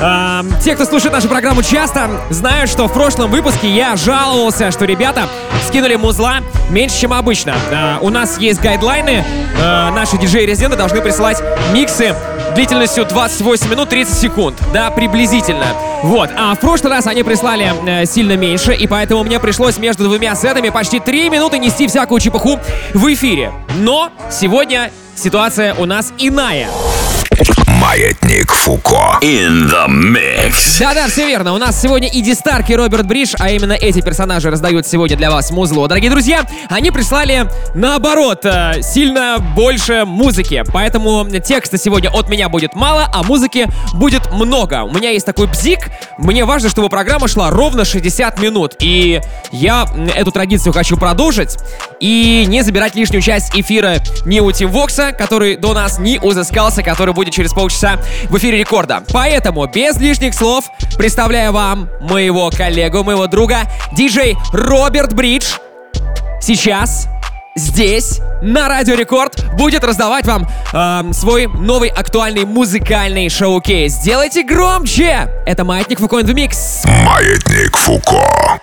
Ам, 0.00 0.48
те, 0.62 0.74
кто 0.74 0.84
слушает 0.84 1.12
нашу 1.12 1.28
программу 1.28 1.62
часто, 1.62 2.10
знают, 2.30 2.70
что 2.70 2.88
в 2.88 2.92
прошлом 2.92 3.30
выпуске 3.30 3.68
я 3.68 3.96
жаловался, 3.96 4.70
что 4.70 4.84
ребята 4.84 5.28
скинули 5.68 5.96
музла 5.96 6.38
меньше, 6.70 7.00
чем 7.00 7.12
обычно. 7.12 7.54
А, 7.72 7.98
у 8.00 8.10
нас 8.10 8.38
есть 8.38 8.60
гайдлайны. 8.60 9.24
а, 9.62 9.90
наши 9.92 10.16
диджеи-резиденты 10.16 10.76
должны 10.76 11.00
присылать 11.00 11.42
миксы 11.72 12.14
длительностью 12.54 13.04
28 13.04 13.70
минут 13.70 13.88
30 13.88 14.16
секунд. 14.16 14.56
Да, 14.72 14.90
приблизительно. 14.90 15.66
Вот. 16.02 16.30
А 16.36 16.54
в 16.54 16.60
прошлый 16.60 16.92
раз 16.92 17.06
они 17.06 17.22
прислали 17.22 17.72
э, 17.86 18.06
сильно 18.06 18.36
меньше, 18.36 18.74
и 18.74 18.86
поэтому 18.86 19.24
мне 19.24 19.40
пришлось 19.40 19.78
между 19.78 20.04
двумя 20.04 20.34
сетами 20.34 20.68
почти 20.68 21.00
3 21.00 21.30
минуты 21.30 21.58
нести 21.58 21.86
всякую 21.86 22.20
чепуху 22.20 22.60
в 22.92 23.12
эфире. 23.12 23.52
Но 23.78 24.10
сегодня 24.30 24.90
ситуация 25.16 25.74
у 25.74 25.84
нас 25.84 26.12
иная. 26.18 26.68
Маятник 27.94 28.50
Фуко. 28.50 29.20
In 29.20 29.70
the 29.70 29.86
mix. 29.86 30.80
Да-да, 30.80 31.06
все 31.06 31.28
верно. 31.28 31.52
У 31.52 31.58
нас 31.58 31.80
сегодня 31.80 32.08
Иди 32.12 32.34
Старк 32.34 32.68
и 32.68 32.74
Роберт 32.74 33.06
Бридж, 33.06 33.34
а 33.38 33.50
именно 33.50 33.72
эти 33.72 34.00
персонажи 34.00 34.50
раздают 34.50 34.84
сегодня 34.84 35.16
для 35.16 35.30
вас 35.30 35.52
музло. 35.52 35.86
Дорогие 35.86 36.10
друзья, 36.10 36.44
они 36.68 36.90
прислали 36.90 37.48
наоборот 37.76 38.44
э, 38.46 38.82
сильно 38.82 39.36
больше 39.54 40.06
музыки. 40.06 40.64
Поэтому 40.72 41.24
текста 41.38 41.78
сегодня 41.78 42.10
от 42.10 42.28
меня 42.28 42.48
будет 42.48 42.74
мало, 42.74 43.08
а 43.14 43.22
музыки 43.22 43.68
будет 43.92 44.32
много. 44.32 44.82
У 44.82 44.92
меня 44.92 45.10
есть 45.10 45.26
такой 45.26 45.46
бзик. 45.46 45.92
Мне 46.18 46.44
важно, 46.44 46.70
чтобы 46.70 46.88
программа 46.88 47.28
шла 47.28 47.50
ровно 47.50 47.84
60 47.84 48.40
минут. 48.40 48.74
И 48.80 49.20
я 49.52 49.86
эту 50.16 50.32
традицию 50.32 50.72
хочу 50.72 50.96
продолжить 50.96 51.58
и 52.00 52.44
не 52.48 52.62
забирать 52.62 52.96
лишнюю 52.96 53.22
часть 53.22 53.54
эфира 53.54 53.98
ни 54.26 54.40
у 54.40 54.50
Тим 54.50 54.70
Вокса, 54.70 55.12
который 55.12 55.54
до 55.54 55.74
нас, 55.74 56.00
ни 56.00 56.18
у 56.18 56.32
The 56.32 56.42
Skulls, 56.42 56.82
который 56.82 57.14
будет 57.14 57.32
через 57.32 57.52
полчаса 57.52 57.83
в 58.28 58.36
эфире 58.38 58.58
рекорда. 58.58 59.02
Поэтому, 59.12 59.66
без 59.66 59.98
лишних 59.98 60.34
слов, 60.34 60.64
представляю 60.96 61.52
вам 61.52 61.88
моего 62.00 62.50
коллегу, 62.50 63.04
моего 63.04 63.26
друга, 63.26 63.62
диджей 63.92 64.36
Роберт 64.52 65.14
Бридж. 65.14 65.54
Сейчас 66.40 67.08
здесь, 67.56 68.20
на 68.42 68.68
Радио 68.68 68.94
Рекорд, 68.94 69.44
будет 69.54 69.84
раздавать 69.84 70.26
вам 70.26 70.48
эм, 70.72 71.12
свой 71.12 71.46
новый 71.46 71.88
актуальный 71.88 72.44
музыкальный 72.44 73.28
шоу-кейс. 73.28 73.92
Сделайте 73.92 74.42
громче! 74.42 75.28
Это 75.46 75.64
Маятник 75.64 76.00
Фукоин 76.00 76.26
в 76.26 76.34
микс. 76.34 76.82
Маятник 76.84 77.76
Фуко. 77.76 78.60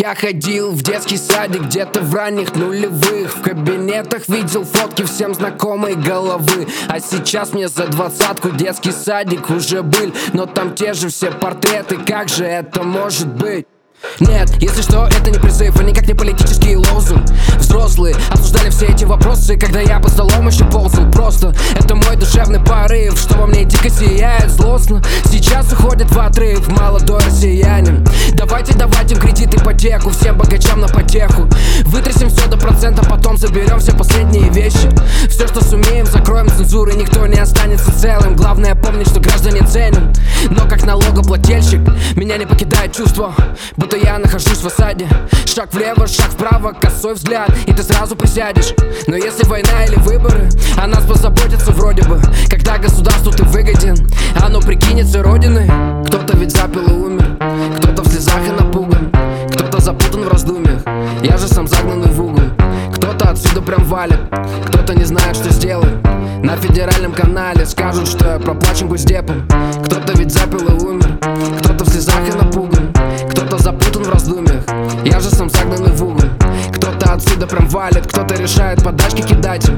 Я 0.00 0.14
ходил 0.14 0.70
в 0.70 0.82
детский 0.82 1.16
садик 1.16 1.62
где-то 1.62 2.02
в 2.02 2.14
ранних 2.14 2.54
нулевых. 2.54 3.36
В 3.36 3.42
кабинетах 3.42 4.28
видел 4.28 4.62
фотки 4.62 5.02
всем 5.02 5.34
знакомой 5.34 5.96
головы. 5.96 6.68
А 6.86 7.00
сейчас 7.00 7.52
мне 7.52 7.66
за 7.66 7.88
двадцатку 7.88 8.50
детский 8.50 8.92
садик 8.92 9.50
уже 9.50 9.82
был. 9.82 10.14
Но 10.34 10.46
там 10.46 10.76
те 10.76 10.92
же 10.92 11.08
все 11.08 11.32
портреты, 11.32 11.96
как 11.96 12.28
же 12.28 12.44
это 12.44 12.84
может 12.84 13.26
быть? 13.26 13.66
Нет, 14.20 14.50
если 14.60 14.82
что, 14.82 15.06
это 15.06 15.30
не 15.30 15.38
призыв, 15.38 15.80
и 15.80 15.84
никак 15.84 16.06
не 16.06 16.14
политический 16.14 16.76
лозунг. 16.76 17.22
Взрослые 17.58 18.16
обсуждали 18.30 18.70
все 18.70 18.86
эти 18.86 19.04
вопросы, 19.04 19.56
когда 19.56 19.80
я 19.80 20.00
по 20.00 20.08
столом 20.08 20.48
еще 20.48 20.64
ползал. 20.64 21.10
Просто 21.10 21.54
это 21.76 21.94
мой 21.94 22.16
душевный 22.16 22.60
порыв, 22.60 23.18
что 23.18 23.38
во 23.38 23.46
мне 23.46 23.64
дико 23.64 23.88
сияет 23.90 24.50
злостно. 24.50 25.02
Сейчас 25.30 25.72
уходит 25.72 26.10
в 26.10 26.18
отрыв 26.18 26.66
молодой 26.68 27.20
россиянин. 27.20 28.06
Давайте 28.34 28.74
давайте 28.74 29.14
в 29.14 29.20
кредит 29.20 29.54
ипотеку, 29.54 30.10
всем 30.10 30.36
богачам 30.36 30.80
на 30.80 30.88
потеху. 30.88 31.48
Вытрясем 31.84 32.28
все 32.30 32.48
до 32.48 32.56
процента, 32.56 33.04
потом 33.08 33.36
заберем 33.36 33.78
все 33.78 33.92
последние 33.92 34.48
вещи. 34.50 34.88
Все, 35.28 35.46
что 35.46 35.62
сумеем, 35.62 36.06
закроем 36.06 36.48
цензуры, 36.48 36.94
никто 36.94 37.26
не 37.26 37.38
останется 37.38 37.92
целым. 37.92 38.36
Главное 38.36 38.74
помнить, 38.74 39.08
что 39.08 39.20
граждане 39.20 39.62
ценен 39.66 40.12
Но 40.50 40.68
как 40.68 40.84
налогоплательщик, 40.84 41.80
меня 42.16 42.36
не 42.36 42.46
покидает 42.46 42.94
чувство 42.94 43.34
Будто 43.76 43.96
я 44.02 44.18
нахожусь 44.18 44.58
в 44.58 44.66
осаде. 44.66 45.08
Шаг 45.46 45.74
влево, 45.74 46.06
шаг 46.06 46.30
вправо, 46.30 46.72
косой 46.72 47.14
взгляд 47.14 47.50
И 47.66 47.72
ты 47.72 47.82
сразу 47.82 48.14
присядешь. 48.14 48.74
Но 49.06 49.16
если 49.16 49.44
война 49.46 49.84
или 49.86 49.96
выборы 49.96 50.48
О 50.76 50.86
нас 50.86 51.04
позаботятся 51.04 51.72
вроде 51.72 52.02
бы. 52.02 52.20
Когда 52.48 52.78
государству 52.78 53.32
ты 53.32 53.42
выгоден 53.44 53.96
Оно 54.40 54.60
прикинется 54.60 55.22
родиной. 55.22 55.68
Кто-то 56.06 56.36
ведь 56.36 56.52
запил 56.52 56.86
и 56.86 56.92
умер 56.92 57.38
Кто-то 57.78 58.02
в 58.02 58.08
слезах 58.08 58.40
и 58.46 58.50
напуган 58.50 59.10
Кто-то 59.52 59.80
запутан 59.80 60.24
в 60.24 60.28
раздумьях. 60.28 60.82
Я 61.24 61.36
же 61.36 61.48
сам 61.48 61.66
загнанный 61.66 62.12
в 62.12 62.20
угол. 62.20 62.44
Кто-то 62.94 63.30
отсюда 63.30 63.60
прям 63.62 63.82
валит 63.84 64.20
Кто-то 64.66 64.94
не 64.94 65.04
знает, 65.04 65.34
что 65.34 65.50
сделать. 65.50 65.94
На 66.42 66.56
федеральном 66.56 67.12
канале 67.12 67.66
скажут, 67.66 68.06
что 68.06 68.34
я 68.34 68.38
проплачен 68.38 68.86
госдепом. 68.86 69.48
Кто-то 69.86 70.12
ведь 70.12 70.32
запил 70.32 70.68
и 70.68 70.84
умер 70.84 71.18
Кто-то 71.58 71.84
в 71.84 71.88
слезах 71.88 72.20
и 72.28 72.32
напуган 72.32 72.77
запутан 73.68 74.02
в 74.04 74.08
раздумьях. 74.08 74.62
Я 75.04 75.20
же 75.20 75.28
сам 75.28 75.50
отсюда 77.18 77.46
прям 77.46 77.68
валит. 77.68 78.06
Кто-то 78.06 78.34
решает 78.34 78.82
подачки 78.82 79.22
кидать 79.22 79.68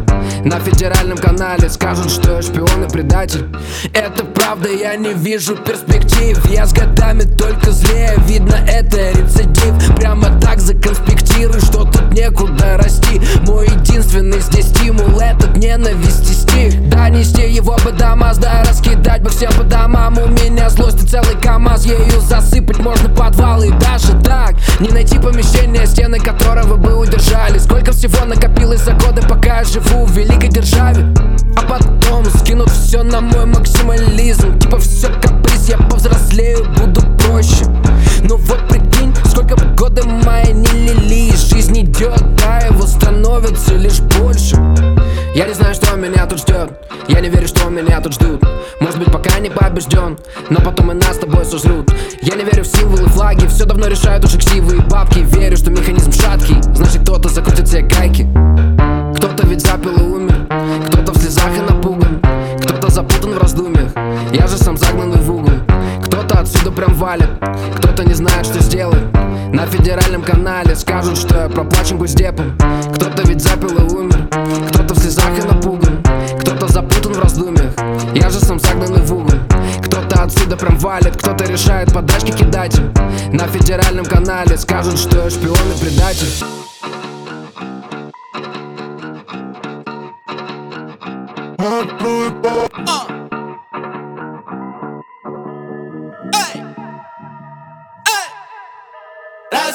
На 0.44 0.60
федеральном 0.60 1.18
канале. 1.18 1.68
Скажут, 1.68 2.10
что 2.10 2.36
я 2.36 2.42
шпион 2.42 2.84
и 2.84 2.88
предатель. 2.88 3.48
Это 3.92 4.24
правда, 4.24 4.68
я 4.68 4.94
не 4.96 5.14
вижу 5.14 5.56
перспектив. 5.56 6.38
Я 6.50 6.66
с 6.66 6.72
годами 6.72 7.22
только 7.22 7.70
злее. 7.72 8.14
Видно, 8.26 8.56
это 8.68 9.10
рецидив. 9.12 9.96
Прямо 9.96 10.28
так 10.40 10.60
законспектирую, 10.60 11.60
что 11.60 11.84
тут 11.84 12.12
некуда 12.12 12.76
расти. 12.76 13.20
Мой 13.46 13.66
единственный 13.68 14.40
здесь 14.40 14.66
стимул 14.66 15.18
Этот 15.18 15.56
ненависти 15.56 16.32
стих 16.32 16.88
Да 16.88 17.08
нести 17.08 17.48
его 17.48 17.76
бы 17.84 17.92
до 17.92 18.16
да 18.40 18.64
раскидать 18.68 19.22
бы 19.22 19.30
всем 19.30 19.52
по 19.52 19.62
домам. 19.62 20.18
У 20.18 20.26
меня 20.26 20.68
злость 20.68 21.02
и 21.02 21.06
целый 21.06 21.36
КамАЗ. 21.42 21.86
Ею 21.86 22.20
засыпать 22.20 22.78
можно 22.78 23.08
подвалы. 23.08 23.70
Даже 23.80 24.12
так. 24.22 24.54
Не 24.80 24.88
найти 24.88 25.18
помещение 25.18 25.86
Стены 25.86 26.18
которого 26.18 26.76
бы 26.76 26.90
удержали 27.30 27.58
Сколько 27.58 27.92
всего 27.92 28.24
накопилось 28.24 28.80
за 28.80 28.92
годы 28.92 29.22
Пока 29.22 29.58
я 29.58 29.64
живу 29.64 30.04
в 30.04 30.12
великой 30.12 30.48
державе. 30.48 31.06
А 31.56 31.62
потом 31.62 32.24
скинут 32.36 32.70
все 32.70 33.02
на 33.02 33.20
мой 33.20 33.46
максимализм. 33.46 34.58
Типа 34.58 34.78
все 34.78 35.08
каприз, 35.08 35.68
я 35.68 35.78
повзрослею, 35.78 36.64
буду 36.76 37.00
проще 37.18 37.64
Ну 38.22 38.36
вот 38.36 38.68
прикинь, 38.68 39.14
сколько 39.24 39.56
годы 39.76 40.02
мои 40.04 40.52
не 40.52 40.88
лились 40.88 41.50
Жизнь 41.50 41.80
идет, 41.80 42.22
а 42.46 42.66
его 42.66 42.86
становится 42.86 43.74
лишь 43.74 44.00
больше. 44.00 44.56
Я 45.34 45.46
не 45.46 45.54
знаю, 45.54 45.74
что 45.74 45.96
меня 45.96 46.26
тут 46.26 46.40
ждет 46.40 46.70
Я 47.08 47.20
не 47.20 47.28
верю, 47.28 47.48
что 47.48 47.68
меня 47.70 48.00
тут 48.00 48.14
ждут. 48.14 48.42
Может 48.80 48.98
быть, 48.98 49.12
пока 49.12 49.38
не 49.38 49.48
побежден 49.48 50.18
Но 50.50 50.60
потом 50.60 50.90
и 50.92 50.94
нас 50.94 51.16
с 51.16 51.18
тобой 51.18 51.44
сожрут. 51.44 51.92
Я 52.20 52.34
не 52.34 52.44
верю 52.44 52.64
в 52.64 52.66
символы, 52.66 53.08
флаги 53.08 53.46
Все 53.46 53.64
давно 53.64 53.86
решают 53.86 54.24
уже 54.24 54.38
ксивые 54.38 54.80
бабки. 54.82 55.20
Верю, 55.20 55.56
что 55.56 55.70
механизм 55.70 56.12
шаткий 56.12 56.60
Значит, 56.74 57.02
кто-то 57.02 57.28
закрутит 57.28 57.68
все 57.68 57.82
гайки. 57.82 58.28
Кто-то 59.16 59.46
ведь 59.46 59.62
запил 59.62 59.96
и 59.96 60.02
умер 60.02 60.46
Кто-то 60.88 61.12
в 61.12 61.18
слезах 61.18 61.56
и 61.56 61.60
напуган 61.60 62.20
Кто-то 62.62 62.90
запутан 62.90 63.34
в 63.34 63.38
раздумьях. 63.38 63.90
Я 64.32 64.46
же 64.46 64.58
сам 64.58 64.76
загнанный 64.76 65.20
в 65.20 65.30
угол 65.30 65.50
Кто-то 66.10 66.40
отсюда 66.40 66.72
прям 66.72 66.92
валит 66.94 67.28
Кто-то 67.76 68.04
не 68.04 68.14
знает, 68.14 68.44
что 68.44 68.60
сделать 68.60 69.00
На 69.52 69.64
федеральном 69.64 70.22
канале 70.22 70.74
скажут, 70.74 71.16
что 71.16 71.42
я 71.42 71.48
проплачен 71.48 71.98
госдепом. 71.98 72.58
Кто-то 72.96 73.22
ведь 73.28 73.40
запил 73.40 73.78
и 73.78 73.94
умер 73.94 74.26
Кто-то 74.70 74.94
в 74.94 74.98
слезах 74.98 75.30
и 75.38 75.42
напуган 75.42 76.02
Кто-то 76.40 76.66
запутан 76.66 77.12
в 77.12 77.20
раздумьях. 77.20 77.72
Я 78.12 78.28
же 78.28 78.40
сам 78.40 78.58
загнанный 78.58 79.02
в 79.02 79.12
угол. 79.12 79.38
Кто-то 79.84 80.24
отсюда 80.24 80.56
прям 80.56 80.76
валит 80.78 81.16
Кто-то 81.16 81.44
решает 81.44 81.92
подачки 81.92 82.32
кидать 82.32 82.76
им. 82.76 82.92
На 83.32 83.46
федеральном 83.46 84.04
канале 84.04 84.56
скажут, 84.56 84.98
что 84.98 85.22
я 85.22 85.30
шпион 85.30 85.54
и 85.54 85.80
предатель. 85.80 86.26
Раз 91.56 93.19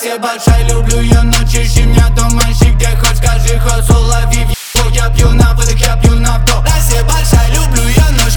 я 0.03 0.17
большая, 0.17 0.67
люблю 0.67 0.99
я 1.01 1.23
ночи, 1.23 1.63
ищи 1.63 1.83
меня 1.83 2.09
туманщик 2.15 2.75
Где 2.75 2.87
хоть 2.97 3.17
скажи, 3.17 3.59
хоть 3.59 3.89
улови 3.89 4.45
в 4.73 4.91
Я 4.91 5.09
пью 5.09 5.29
на 5.29 5.53
выдох, 5.53 5.77
я 5.79 5.95
пью 5.97 6.15
на 6.15 6.39
вдох. 6.39 6.63
Раз 6.65 6.93
я 6.93 7.03
большая, 7.03 7.49
люблю 7.53 7.87
я 7.87 8.09
ночь, 8.11 8.35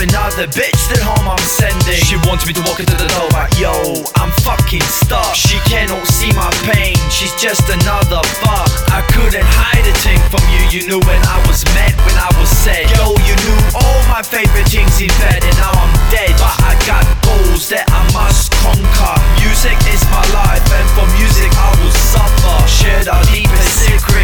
another 0.00 0.46
bitch 0.54 0.78
that 0.94 1.02
home 1.02 1.26
I'm 1.26 1.42
sending? 1.42 1.98
She 2.06 2.16
wants 2.26 2.46
me 2.46 2.52
to 2.54 2.62
walk 2.66 2.78
into 2.78 2.94
the 2.94 3.08
door, 3.10 3.28
but 3.34 3.50
yo, 3.58 3.74
I'm 4.18 4.30
fucking 4.46 4.84
stuck. 4.86 5.34
She 5.34 5.58
cannot 5.66 6.06
see 6.06 6.30
my 6.34 6.50
pain, 6.66 6.94
she's 7.10 7.34
just 7.38 7.66
another 7.66 8.22
fuck. 8.42 8.70
I 8.90 9.02
couldn't 9.10 9.46
hide 9.46 9.86
a 9.86 9.94
thing 10.02 10.20
from 10.30 10.42
you, 10.50 10.62
you 10.70 10.80
knew 10.86 11.00
when 11.02 11.22
I 11.26 11.38
was 11.46 11.64
mad, 11.74 11.94
when 12.06 12.16
I 12.16 12.30
was 12.38 12.48
sad 12.48 12.88
Yo, 12.96 13.14
you 13.26 13.34
knew 13.44 13.58
all 13.74 14.00
my 14.08 14.22
favorite 14.22 14.68
things 14.68 15.00
in 15.00 15.10
bed, 15.22 15.42
and 15.42 15.56
now 15.58 15.72
I'm 15.72 15.94
dead. 16.10 16.34
But 16.38 16.54
I 16.62 16.74
got 16.86 17.04
goals 17.24 17.68
that 17.70 17.86
I 17.90 18.02
must 18.14 18.52
conquer. 18.62 19.16
Music 19.42 19.76
is 19.90 20.02
my 20.10 20.24
life, 20.34 20.64
and 20.68 20.88
for 20.94 21.06
music 21.18 21.50
I 21.54 21.70
will 21.80 21.96
suffer. 22.12 22.56
Share 22.68 23.02
our 23.10 23.24
deepest 23.30 23.72
secrets, 23.86 24.17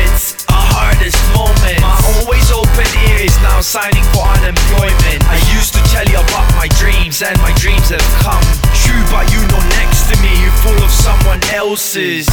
is 3.24 3.40
now 3.40 3.60
signing 3.60 4.04
for 4.12 4.20
unemployment. 4.36 5.24
I 5.32 5.40
used 5.56 5.72
to 5.72 5.80
tell 5.88 6.04
you 6.04 6.20
about 6.20 6.48
my 6.60 6.68
dreams, 6.76 7.22
and 7.22 7.36
my 7.40 7.52
dreams 7.56 7.88
have 7.88 8.04
come 8.20 8.44
true. 8.76 9.00
But 9.08 9.32
you 9.32 9.40
know, 9.48 9.60
next 9.80 10.12
to 10.12 10.14
me, 10.20 10.28
you're 10.42 10.58
full 10.60 10.76
of 10.84 10.90
someone 10.90 11.40
else's. 11.54 12.28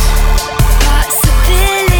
There 1.47 1.90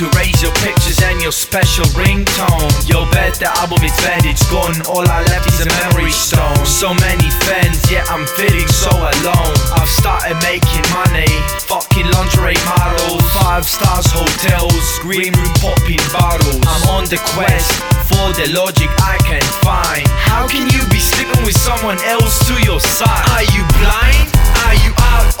to 0.00 0.08
raise 0.16 0.40
your 0.40 0.52
pictures 0.64 0.96
and 1.04 1.20
your 1.20 1.30
special 1.32 1.84
ringtone. 1.92 2.72
Your 2.88 3.04
bed, 3.12 3.36
the 3.36 3.52
album 3.60 3.84
is 3.84 3.92
bad, 4.00 4.24
it's 4.24 4.48
gone. 4.48 4.72
All 4.88 5.04
I 5.04 5.20
left 5.28 5.44
is 5.44 5.60
a 5.60 5.68
memory 5.68 6.08
stone. 6.08 6.56
So 6.64 6.96
many 7.04 7.28
fans, 7.44 7.76
yet 7.92 8.08
I'm 8.08 8.24
feeling 8.32 8.64
so 8.72 8.88
alone. 8.88 9.56
I've 9.76 9.92
started 9.92 10.40
making 10.40 10.88
money, 10.96 11.28
fucking 11.68 12.08
lingerie 12.16 12.56
models, 12.64 13.20
five 13.36 13.68
stars 13.68 14.08
hotels, 14.08 14.80
green 15.04 15.36
room 15.36 15.52
popping 15.60 16.00
bottles. 16.16 16.64
I'm 16.64 16.84
on 16.96 17.04
the 17.12 17.20
quest 17.36 17.68
for 18.08 18.32
the 18.40 18.48
logic 18.56 18.88
I 19.04 19.20
can 19.28 19.44
find. 19.60 20.08
How 20.16 20.48
can 20.48 20.64
you 20.72 20.80
be 20.88 20.96
sleeping 20.96 21.44
with 21.44 21.60
someone 21.60 22.00
else 22.08 22.40
to 22.48 22.56
your 22.64 22.80
side? 22.80 23.28
Are 23.36 23.44
you 23.52 23.68
blind? 23.76 24.49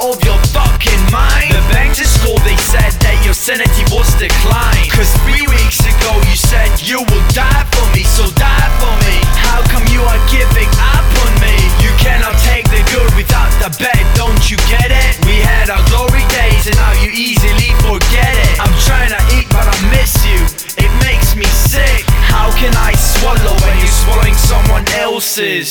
Of 0.00 0.16
your 0.24 0.40
fucking 0.56 1.12
mind? 1.12 1.52
The 1.52 1.60
bank 1.68 1.92
just 1.92 2.24
called, 2.24 2.40
they 2.40 2.56
said 2.56 2.96
that 3.04 3.20
your 3.20 3.36
sanity 3.36 3.84
was 3.92 4.08
declined. 4.16 4.88
Cause 4.96 5.12
three 5.28 5.44
weeks 5.44 5.76
ago 5.84 6.16
you 6.24 6.40
said 6.40 6.72
you 6.80 7.04
will 7.04 7.26
die 7.36 7.68
for 7.76 7.84
me, 7.92 8.08
so 8.08 8.24
die 8.32 8.70
for 8.80 8.96
me. 9.04 9.20
How 9.36 9.60
come 9.68 9.84
you 9.92 10.00
are 10.00 10.16
giving 10.32 10.72
up 10.80 11.04
on 11.20 11.30
me? 11.44 11.52
You 11.84 11.92
cannot 12.00 12.32
take 12.40 12.64
the 12.72 12.80
good 12.88 13.12
without 13.12 13.52
the 13.60 13.68
bad, 13.76 14.00
don't 14.16 14.40
you 14.48 14.56
get 14.72 14.88
it? 14.88 15.20
We 15.28 15.36
had 15.36 15.68
our 15.68 15.84
glory 15.92 16.24
days 16.32 16.64
and 16.64 16.80
now 16.80 16.96
you 17.04 17.12
easily 17.12 17.68
forget 17.84 18.32
it. 18.32 18.56
I'm 18.56 18.72
trying 18.88 19.12
to 19.12 19.20
eat 19.36 19.52
but 19.52 19.68
I 19.68 19.76
miss 19.92 20.16
you, 20.24 20.40
it 20.80 20.92
makes 21.04 21.36
me 21.36 21.44
sick. 21.44 22.08
How 22.24 22.48
can 22.56 22.72
I 22.72 22.96
swallow 22.96 23.52
when 23.60 23.76
you're 23.76 23.98
swallowing 24.00 24.38
someone 24.48 24.88
else's? 24.96 25.69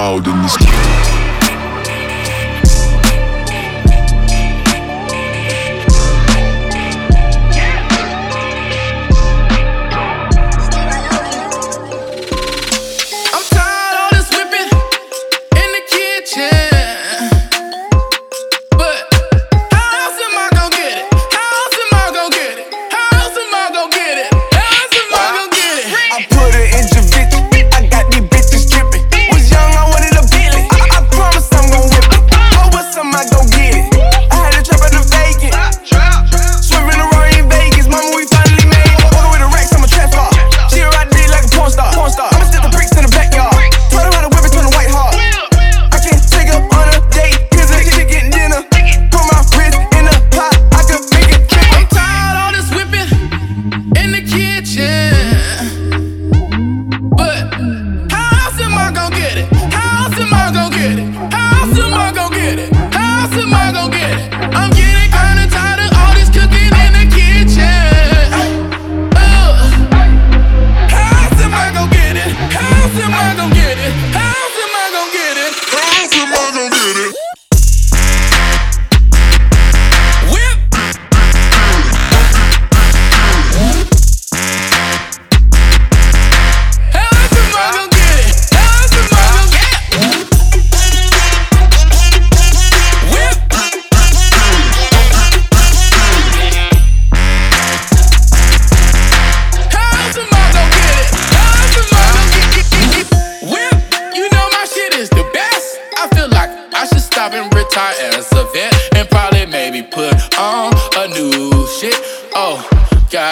loud 0.00 0.26
in 0.26 0.40
this 0.40 0.59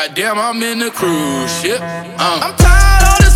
Goddamn, 0.09 0.39
I'm 0.39 0.63
in 0.63 0.79
the 0.79 0.91
cruise 0.91 1.61
ship. 1.61 1.81
Uh. 1.83 2.41
I'm 2.43 2.57
tired 2.57 3.27
of 3.27 3.28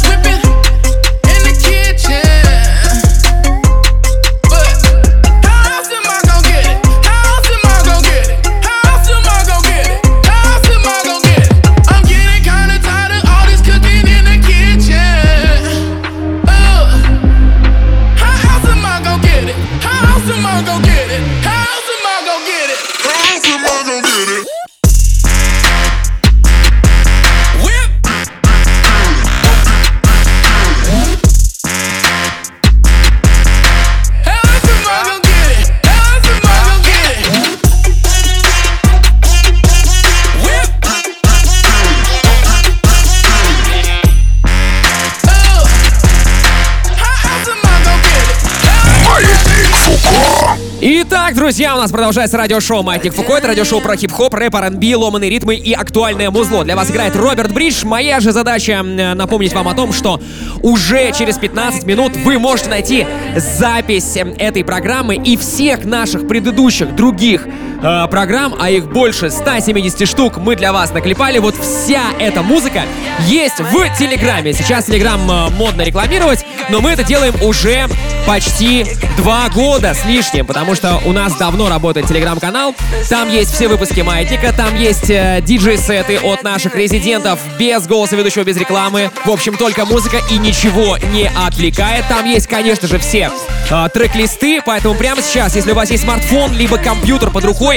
Друзья, 51.43 51.75
у 51.75 51.79
нас 51.79 51.91
продолжается 51.91 52.37
радиошоу 52.39 52.85
«Маятник 52.85 53.15
Фуко». 53.15 53.33
Это 53.33 53.49
радиошоу 53.49 53.81
про 53.81 53.97
хип-хоп, 53.97 54.33
рэп, 54.33 54.55
R&B, 54.55 54.95
ломаные 54.95 55.29
ритмы 55.29 55.57
и 55.57 55.73
актуальное 55.73 56.31
музло. 56.31 56.63
Для 56.63 56.77
вас 56.77 56.89
играет 56.93 57.17
Роберт 57.17 57.53
Бридж. 57.53 57.85
Моя 57.85 58.21
же 58.21 58.31
задача 58.31 58.75
э, 58.75 59.15
напомнить 59.15 59.53
вам 59.53 59.67
о 59.67 59.75
том, 59.75 59.93
что 59.93 60.21
уже 60.63 61.11
через 61.11 61.39
15 61.39 61.85
минут 61.85 62.15
вы 62.19 62.39
можете 62.39 62.71
найти 62.71 63.09
запись 63.35 64.17
эм, 64.19 64.35
этой 64.39 64.63
программы 64.63 65.17
и 65.17 65.37
всех 65.37 65.85
наших 65.85 66.29
предыдущих 66.29 66.95
других 66.95 67.49
э, 67.83 68.07
программ, 68.09 68.55
а 68.59 68.71
их 68.71 68.87
больше 68.87 69.31
170 69.31 70.09
штук 70.09 70.39
мы 70.39 70.57
для 70.57 70.73
вас 70.73 70.93
наклепали. 70.93 71.39
Вот 71.39 71.55
вся 71.57 72.03
эта 72.19 72.43
музыка 72.43 72.83
есть 73.27 73.61
в 73.61 73.99
Телеграме. 73.99 74.53
Сейчас 74.53 74.87
Телеграм 74.87 75.21
э, 75.31 75.51
модно 75.51 75.83
рекламировать, 75.83 76.45
но 76.71 76.81
мы 76.81 76.91
это 76.91 77.05
делаем 77.05 77.35
уже 77.43 77.89
почти 78.27 78.87
два 79.17 79.49
года 79.49 79.95
с 79.95 80.05
лишним, 80.05 80.47
потому 80.47 80.75
что 80.75 81.01
у 81.05 81.13
нас 81.13 81.35
давно 81.37 81.69
работает 81.69 82.07
Телеграм-канал. 82.07 82.75
Там 83.09 83.31
есть 83.31 83.53
все 83.53 83.69
выпуски 83.69 84.01
Маятника, 84.01 84.53
там 84.53 84.77
есть 84.77 85.11
э, 85.11 85.41
диджей-сеты 85.43 86.19
от 86.19 86.43
наших 86.43 86.75
резидентов 86.75 87.41
без 87.59 87.87
голоса 87.87 88.17
ведущего, 88.17 88.45
без 88.45 88.57
рекламы. 88.57 89.11
В 89.25 89.31
общем, 89.31 89.57
только 89.57 89.85
музыка 89.85 90.19
и 90.31 90.39
ничего 90.39 90.97
не 91.13 91.31
отвлекает. 91.47 92.07
Там 92.09 92.27
есть, 92.27 92.47
конечно 92.47 92.89
же, 92.89 92.99
все 92.99 93.31
э, 93.71 93.89
трек-листы, 93.93 94.61
поэтому 94.65 94.95
прямо 94.95 95.23
сейчас, 95.23 95.57
если 95.57 95.73
у 95.73 95.75
вас 95.75 95.91
есть 95.91 96.05
смартфон, 96.05 96.53
либо 96.53 96.79
компьютер 96.79 97.31
под 97.31 97.45
рукой, 97.45 97.72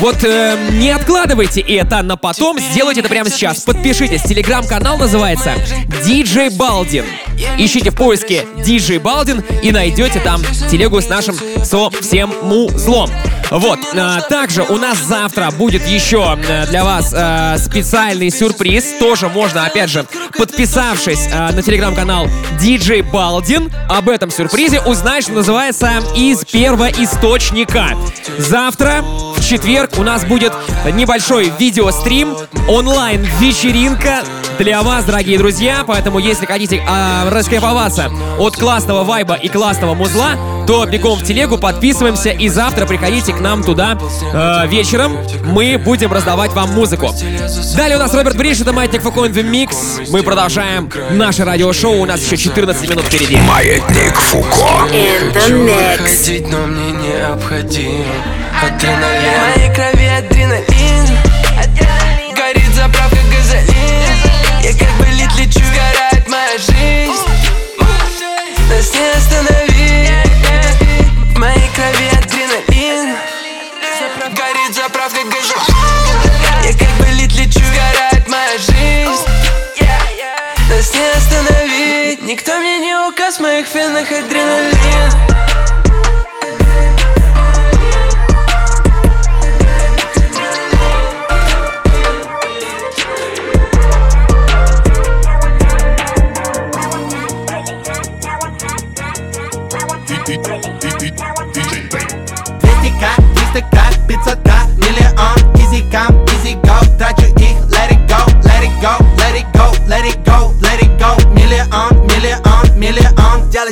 вот 0.00 0.24
э, 0.24 0.56
не 0.72 0.90
откладывайте 0.90 1.60
это 1.60 2.02
на 2.02 2.16
потом, 2.16 2.58
сделайте 2.58 3.00
это 3.00 3.08
прямо 3.08 3.30
сейчас. 3.30 3.60
Подпишитесь, 3.60 4.22
телеграм-канал 4.22 4.98
называется 4.98 5.54
DJ 6.04 6.56
Балдин. 6.56 7.04
Ищите 7.58 7.90
в 7.90 7.94
поиске 7.94 8.46
DJ 8.58 9.00
Балдин 9.00 9.42
и 9.62 9.72
найдете 9.72 10.20
там 10.20 10.42
телегу 10.70 11.00
с 11.00 11.08
нашим 11.08 11.36
со 11.64 11.90
всем 11.90 12.32
музлом. 12.42 13.10
Вот. 13.50 13.78
а, 13.96 14.20
Также 14.22 14.62
у 14.62 14.76
нас 14.76 14.98
завтра 14.98 15.50
будет 15.50 15.86
еще 15.86 16.38
э, 16.48 16.66
для 16.66 16.84
вас 16.84 17.12
э, 17.12 17.56
специальный 17.58 18.30
сюрприз. 18.30 18.94
Тоже 19.00 19.28
можно, 19.28 19.66
опять 19.66 19.90
же, 19.90 20.06
подписавшись 20.38 21.28
э, 21.32 21.50
на 21.52 21.62
телеграм-канал 21.62 22.28
DJ 22.60 23.02
Балдин, 23.10 23.72
об 23.88 24.08
этом 24.08 24.30
сюрпризе 24.30 24.80
узнать, 24.82 25.24
что 25.24 25.32
называется, 25.32 25.90
из 26.14 26.44
первоисточника. 26.44 27.96
Завтра, 28.38 29.02
в 29.36 29.44
четверг, 29.44 29.98
у 29.98 30.02
нас 30.02 30.24
будет 30.24 30.52
небольшой 30.92 31.52
видеострим, 31.58 32.36
онлайн-вечеринка 32.68 34.22
для 34.58 34.82
вас, 34.82 35.04
дорогие 35.04 35.38
друзья. 35.38 35.84
Поэтому, 35.86 36.18
если 36.18 36.46
хотите 36.46 36.76
э, 36.76 37.28
раскайфоваться 37.28 38.12
от 38.38 38.56
классного 38.56 39.04
вайба 39.04 39.34
и 39.34 39.48
классного 39.48 39.94
музла, 39.94 40.32
то 40.70 40.86
бегом 40.86 41.18
в 41.18 41.24
телегу, 41.24 41.58
подписываемся 41.58 42.30
и 42.30 42.48
завтра 42.48 42.86
приходите 42.86 43.32
к 43.32 43.40
нам 43.40 43.64
туда 43.64 43.98
э, 44.32 44.68
вечером. 44.68 45.18
Мы 45.46 45.76
будем 45.78 46.12
раздавать 46.12 46.52
вам 46.52 46.70
музыку. 46.70 47.12
Далее 47.76 47.96
у 47.96 47.98
нас 47.98 48.14
Роберт 48.14 48.36
Бриш, 48.36 48.60
это 48.60 48.72
Маятник 48.72 49.02
Фуко 49.02 49.22
in 49.22 49.32
the 49.32 49.42
Mix. 49.42 50.08
Мы 50.12 50.22
продолжаем 50.22 50.88
наше 51.10 51.44
радиошоу. 51.44 52.02
У 52.02 52.06
нас 52.06 52.20
еще 52.22 52.36
14 52.36 52.88
минут 52.88 53.04
впереди. 53.04 53.36
Маятник 53.38 54.14
Фуко. 54.14 54.86
Выходить, 55.48 56.48
но 56.48 56.64
мне 56.68 56.92
необходим 56.92 58.04
адреналин 58.62 59.32
В 59.34 59.56
моей 59.56 59.74
крови 59.74 60.06
адреналин 60.06 61.06
Горит 62.36 62.74
заправка 62.76 63.18
газолин 63.32 64.62
Я 64.62 64.72
как 64.78 64.96
бы 64.98 65.09
Никто 82.40 82.58
мне 82.58 82.78
не 82.78 82.96
указ 83.06 83.36
в 83.36 83.40
моих 83.40 83.66
венах 83.74 84.10
адреналин 84.10 84.70
Вестика, 102.62 103.10
листика, 103.34 103.84
пиццата, 104.08 104.62
миллион, 104.78 105.36
Easy 105.56 105.90
кам, 105.90 106.24
Easy 106.24 106.58
Go. 106.62 106.89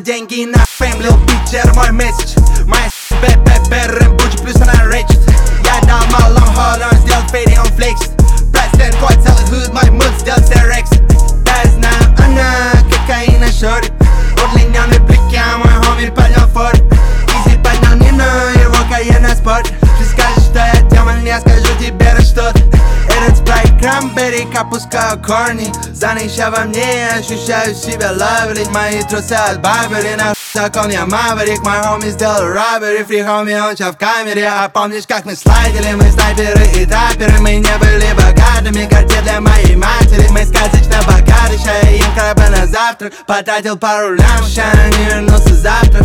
деньги 0.07 0.45
на 0.45 0.65
фейм, 0.65 1.01
лил 1.01 1.13
питчер, 1.25 1.73
мой 1.75 1.91
месседж 1.91 2.39
Моя 2.65 2.89
БББ, 3.21 3.73
Рэмбуджи, 3.87 4.06
Опускаю 24.68 25.18
корни 25.18 25.72
Занища 25.92 26.50
во 26.50 26.64
мне, 26.64 27.08
ощущаю 27.18 27.74
себя 27.74 28.12
лаври 28.12 28.64
Мои 28.72 29.02
трусы 29.02 29.32
от 29.32 29.60
Барбери, 29.60 30.14
на 30.16 30.34
так 30.54 30.76
он 30.76 30.90
я 30.90 31.06
маврик 31.06 31.60
Мой 31.62 31.82
хоми 31.82 32.10
сделал 32.10 32.40
роббери, 32.40 33.04
фри 33.04 33.22
хоми, 33.22 33.54
он 33.54 33.76
ща 33.76 33.92
в 33.92 33.98
камере. 33.98 34.48
А 34.48 34.68
помнишь, 34.68 35.06
как 35.06 35.24
мы 35.24 35.36
слайдили, 35.36 35.94
мы 35.94 36.10
снайперы 36.10 36.66
и 36.74 36.86
трапперы 36.86 37.38
Мы 37.40 37.56
не 37.56 37.78
были 37.78 38.12
богатыми, 38.14 38.88
карте 38.88 39.20
для 39.22 39.40
моей 39.40 39.76
матери. 39.76 40.26
Мы 40.30 40.44
сказочно 40.44 40.96
богаты, 41.06 41.58
ем 41.90 42.12
краба 42.14 42.48
на 42.48 42.66
завтрак. 42.66 43.12
Потратил 43.26 43.76
пару 43.76 44.14
лям, 44.14 44.44
ща 44.46 44.64
не 44.98 45.04
вернулся 45.04 45.54
завтра. 45.54 46.04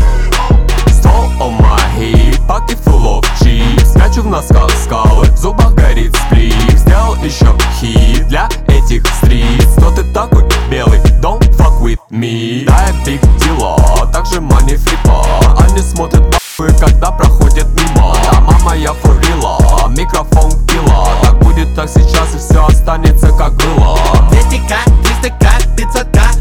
On 1.39 1.57
my 1.59 2.22
паки 2.47 2.75
full 2.85 3.19
of 3.19 3.25
chips 3.41 3.85
Скачу 3.91 4.21
в 4.21 4.27
носках 4.27 4.71
скалы, 4.71 5.27
в 5.31 5.37
зубах 5.37 5.73
горит 5.73 6.15
сплив 6.15 6.55
Сделал 6.77 7.15
еще 7.15 7.47
хит 7.79 8.27
для 8.27 8.49
этих 8.67 9.05
стрит 9.17 9.67
Что 9.77 9.91
ты 9.91 10.03
такой 10.13 10.43
белый, 10.69 10.99
don't 11.21 11.43
fuck 11.55 11.79
with 11.81 11.99
me. 12.09 12.65
Да, 12.65 12.87
я 12.87 12.93
big 13.05 13.21
дела, 13.39 13.77
также 14.11 14.39
money 14.39 14.75
фрипа. 14.77 15.23
Они 15.59 15.79
смотрят 15.79 16.23
нахуй, 16.31 16.77
когда 16.79 17.11
проходят 17.11 17.67
мимо. 17.75 18.15
Да, 18.31 18.41
мама, 18.41 18.75
я 18.75 18.93
фурила, 18.93 19.59
микрофон 19.89 20.51
пила. 20.67 21.07
Так 21.21 21.39
будет 21.39 21.73
так 21.75 21.89
сейчас 21.89 22.33
и 22.33 22.37
все 22.37 22.65
останется 22.65 23.29
как 23.29 23.53
было. 23.53 23.97
200к, 24.31 24.75
300к, 25.21 25.75
500к, 25.75 26.32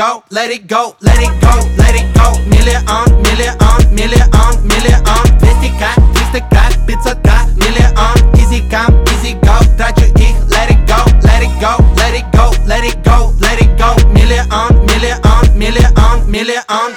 go, 0.00 0.24
let 0.30 0.50
it 0.50 0.66
go, 0.66 0.96
let 1.02 1.18
it 1.20 1.28
go, 1.42 1.52
let 1.76 1.94
it 1.94 2.08
go. 2.16 2.32
Million 2.48 2.80
on, 2.88 3.04
million 3.20 3.52
on, 3.60 3.80
million 3.94 4.26
on, 4.32 4.56
million 4.66 5.00
on. 5.06 5.26
Vestika, 5.44 5.92
istika, 6.20 6.62
pizza 6.86 7.14
da, 7.16 7.44
million 7.60 7.92
on. 7.98 8.16
Easy 8.40 8.66
come, 8.70 8.96
easy 9.12 9.34
go, 9.44 9.60
that 9.76 9.92
you 10.00 10.08
eat, 10.24 10.36
let 10.48 10.70
it 10.72 10.80
go, 10.88 11.00
let 11.28 11.42
it 11.44 11.52
go, 11.60 11.76
let 12.00 12.14
it 12.16 12.24
go, 12.32 12.48
let 12.64 12.82
it 12.82 12.96
go, 13.04 13.34
let 13.44 13.60
it 13.60 13.76
go. 13.76 13.90
Million 14.08 14.50
on, 14.50 14.72
million 14.86 15.20
on, 15.26 15.58
million 15.58 15.92
on, 15.98 16.30
million 16.30 16.62
on. 16.70 16.96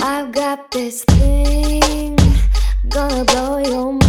I've 0.00 0.32
got 0.32 0.72
this 0.72 1.04
thing 1.04 1.41
gonna 3.12 3.24
blow 3.26 3.58
your 3.58 3.92
mind. 3.92 4.01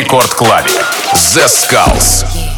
рекорд-клабе. 0.00 0.70
The 1.34 1.46
Skulls. 1.46 2.49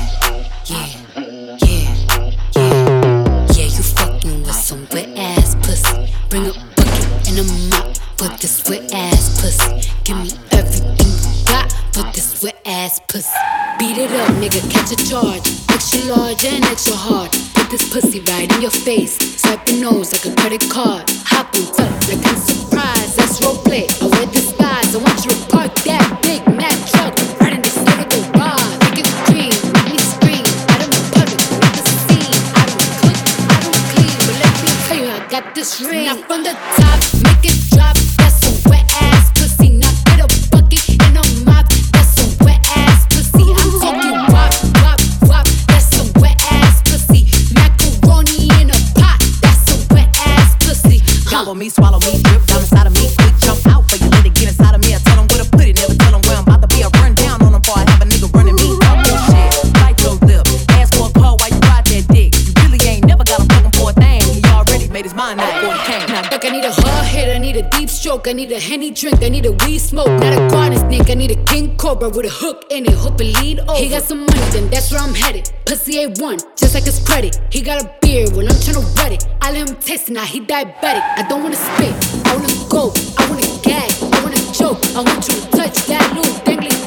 over. 73.61 73.75
He 73.75 73.89
got 73.89 74.03
some 74.03 74.21
money, 74.21 74.41
then 74.51 74.69
that's 74.71 74.91
where 74.91 75.01
I'm 75.01 75.15
headed. 75.15 75.51
Pussy 75.67 75.99
ain't 75.99 76.21
one 76.21 76.39
just 76.57 76.75
like 76.75 76.85
his 76.85 76.99
credit. 77.01 77.41
He 77.51 77.61
got 77.61 77.83
a 77.83 77.95
beard 78.01 78.33
when 78.35 78.47
I'm 78.47 78.55
tryna 78.55 78.85
wet 78.97 79.13
it. 79.13 79.27
I 79.41 79.53
let 79.53 79.69
him 79.69 79.77
taste 79.77 80.09
it, 80.09 80.13
now 80.13 80.25
he 80.25 80.41
diabetic. 80.41 81.03
I 81.17 81.27
don't 81.29 81.43
wanna 81.43 81.57
spit, 81.57 81.95
I 82.27 82.37
wanna 82.37 82.69
go, 82.69 82.93
I 83.19 83.29
wanna 83.29 83.47
gag, 83.63 83.91
I 84.13 84.23
wanna 84.23 84.43
choke, 84.53 84.81
I 84.97 85.03
want 85.03 85.27
you 85.29 85.35
to 85.41 85.51
touch 85.51 85.87
that 85.87 86.13
little 86.15 86.33
dangly. 86.45 86.82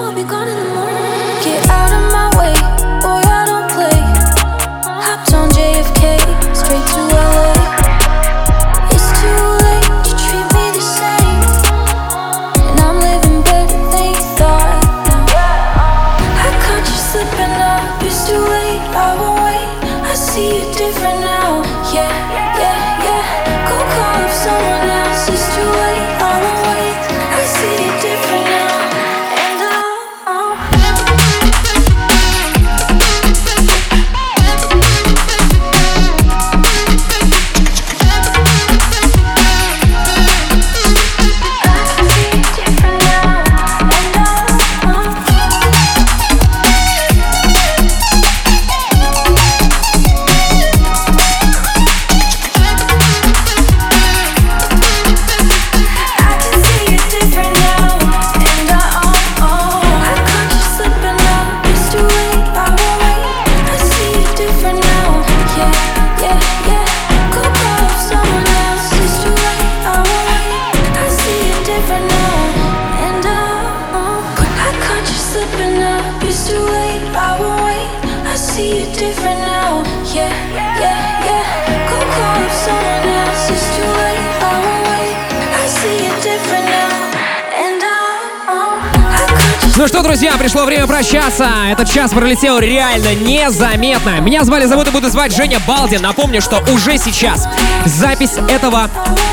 I'll 0.00 0.14
be 0.14 0.22
gone. 0.22 0.37
друзья, 91.68 91.72
этот 91.72 91.88
час 91.88 92.12
пролетел 92.12 92.58
реально 92.58 93.14
незаметно. 93.14 94.20
Меня 94.20 94.44
звали, 94.44 94.66
зовут 94.66 94.88
и 94.88 94.90
буду 94.90 95.08
звать 95.08 95.34
Женя 95.34 95.60
Балдин. 95.66 96.02
Напомню, 96.02 96.40
что 96.40 96.58
уже 96.72 96.98
сейчас 96.98 97.46
запись 97.84 98.34
этого 98.48 98.90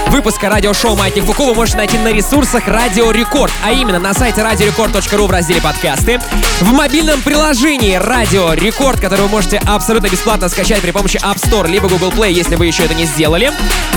выпуска 0.08 0.50
радиошоу 0.50 0.96
«Маятник 0.96 1.26
Фуку» 1.26 1.46
вы 1.46 1.54
можете 1.54 1.78
найти 1.78 1.98
на 1.98 2.12
ресурсах 2.12 2.68
«Радио 2.68 3.12
Рекорд», 3.12 3.52
а 3.64 3.72
именно 3.72 4.00
на 4.00 4.14
сайте 4.14 4.42
radiorecord.ru 4.42 5.28
в 5.28 5.32
разделе 5.32 5.62
«Подкасты», 5.62 6.20
в 6.62 6.72
мобильном 6.74 7.22
приложении 7.22 7.96
«Радио 7.96 8.54
Рекорд», 8.54 9.00
которое 9.00 9.24
вы 9.24 9.30
можете 9.30 9.62
абсолютно 9.66 10.08
бесплатно 10.08 10.50
скачать 10.50 10.82
при 10.82 10.92
помощи 10.92 11.18
App 11.18 11.38
Store 11.38 11.68
либо 11.68 11.88
Google 11.88 12.12
Play, 12.12 12.32
если 12.32 12.56
вы 12.56 12.68
еще 12.68 12.86
это 12.86 12.94
не 12.94 13.06
сделали. 13.06 13.52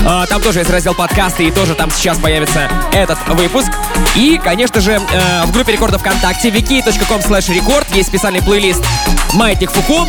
А, 0.05 0.25
там 0.25 0.41
тоже 0.41 0.59
есть 0.59 0.69
раздел 0.69 0.93
«Подкасты», 0.93 1.45
и 1.45 1.51
тоже 1.51 1.75
там 1.75 1.91
сейчас 1.91 2.17
появится 2.17 2.69
этот 2.91 3.17
выпуск. 3.27 3.71
И, 4.15 4.39
конечно 4.43 4.81
же, 4.81 4.93
э, 4.93 5.45
в 5.45 5.51
группе 5.51 5.73
рекордов 5.73 6.01
ВКонтакте 6.01 6.49
wiki.com 6.49 7.21
slash 7.21 7.49
record 7.49 7.85
есть 7.95 8.09
список 8.09 8.28
специальный 8.29 8.45
плейлист 8.45 8.83
«Маятник 9.33 9.71
Фуко», 9.71 10.07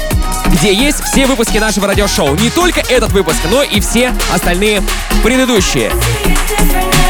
где 0.49 0.75
есть 0.75 1.03
все 1.05 1.25
выпуски 1.25 1.57
нашего 1.57 1.87
радиошоу. 1.87 2.35
Не 2.35 2.51
только 2.51 2.81
этот 2.81 3.13
выпуск, 3.13 3.39
но 3.51 3.63
и 3.63 3.81
все 3.81 4.13
остальные 4.31 4.83
предыдущие. 5.25 5.91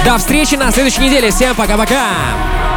До 0.04 0.18
встречи 0.18 0.54
на 0.54 0.70
следующей 0.70 1.00
неделе. 1.00 1.32
Всем 1.32 1.56
пока-пока! 1.56 2.69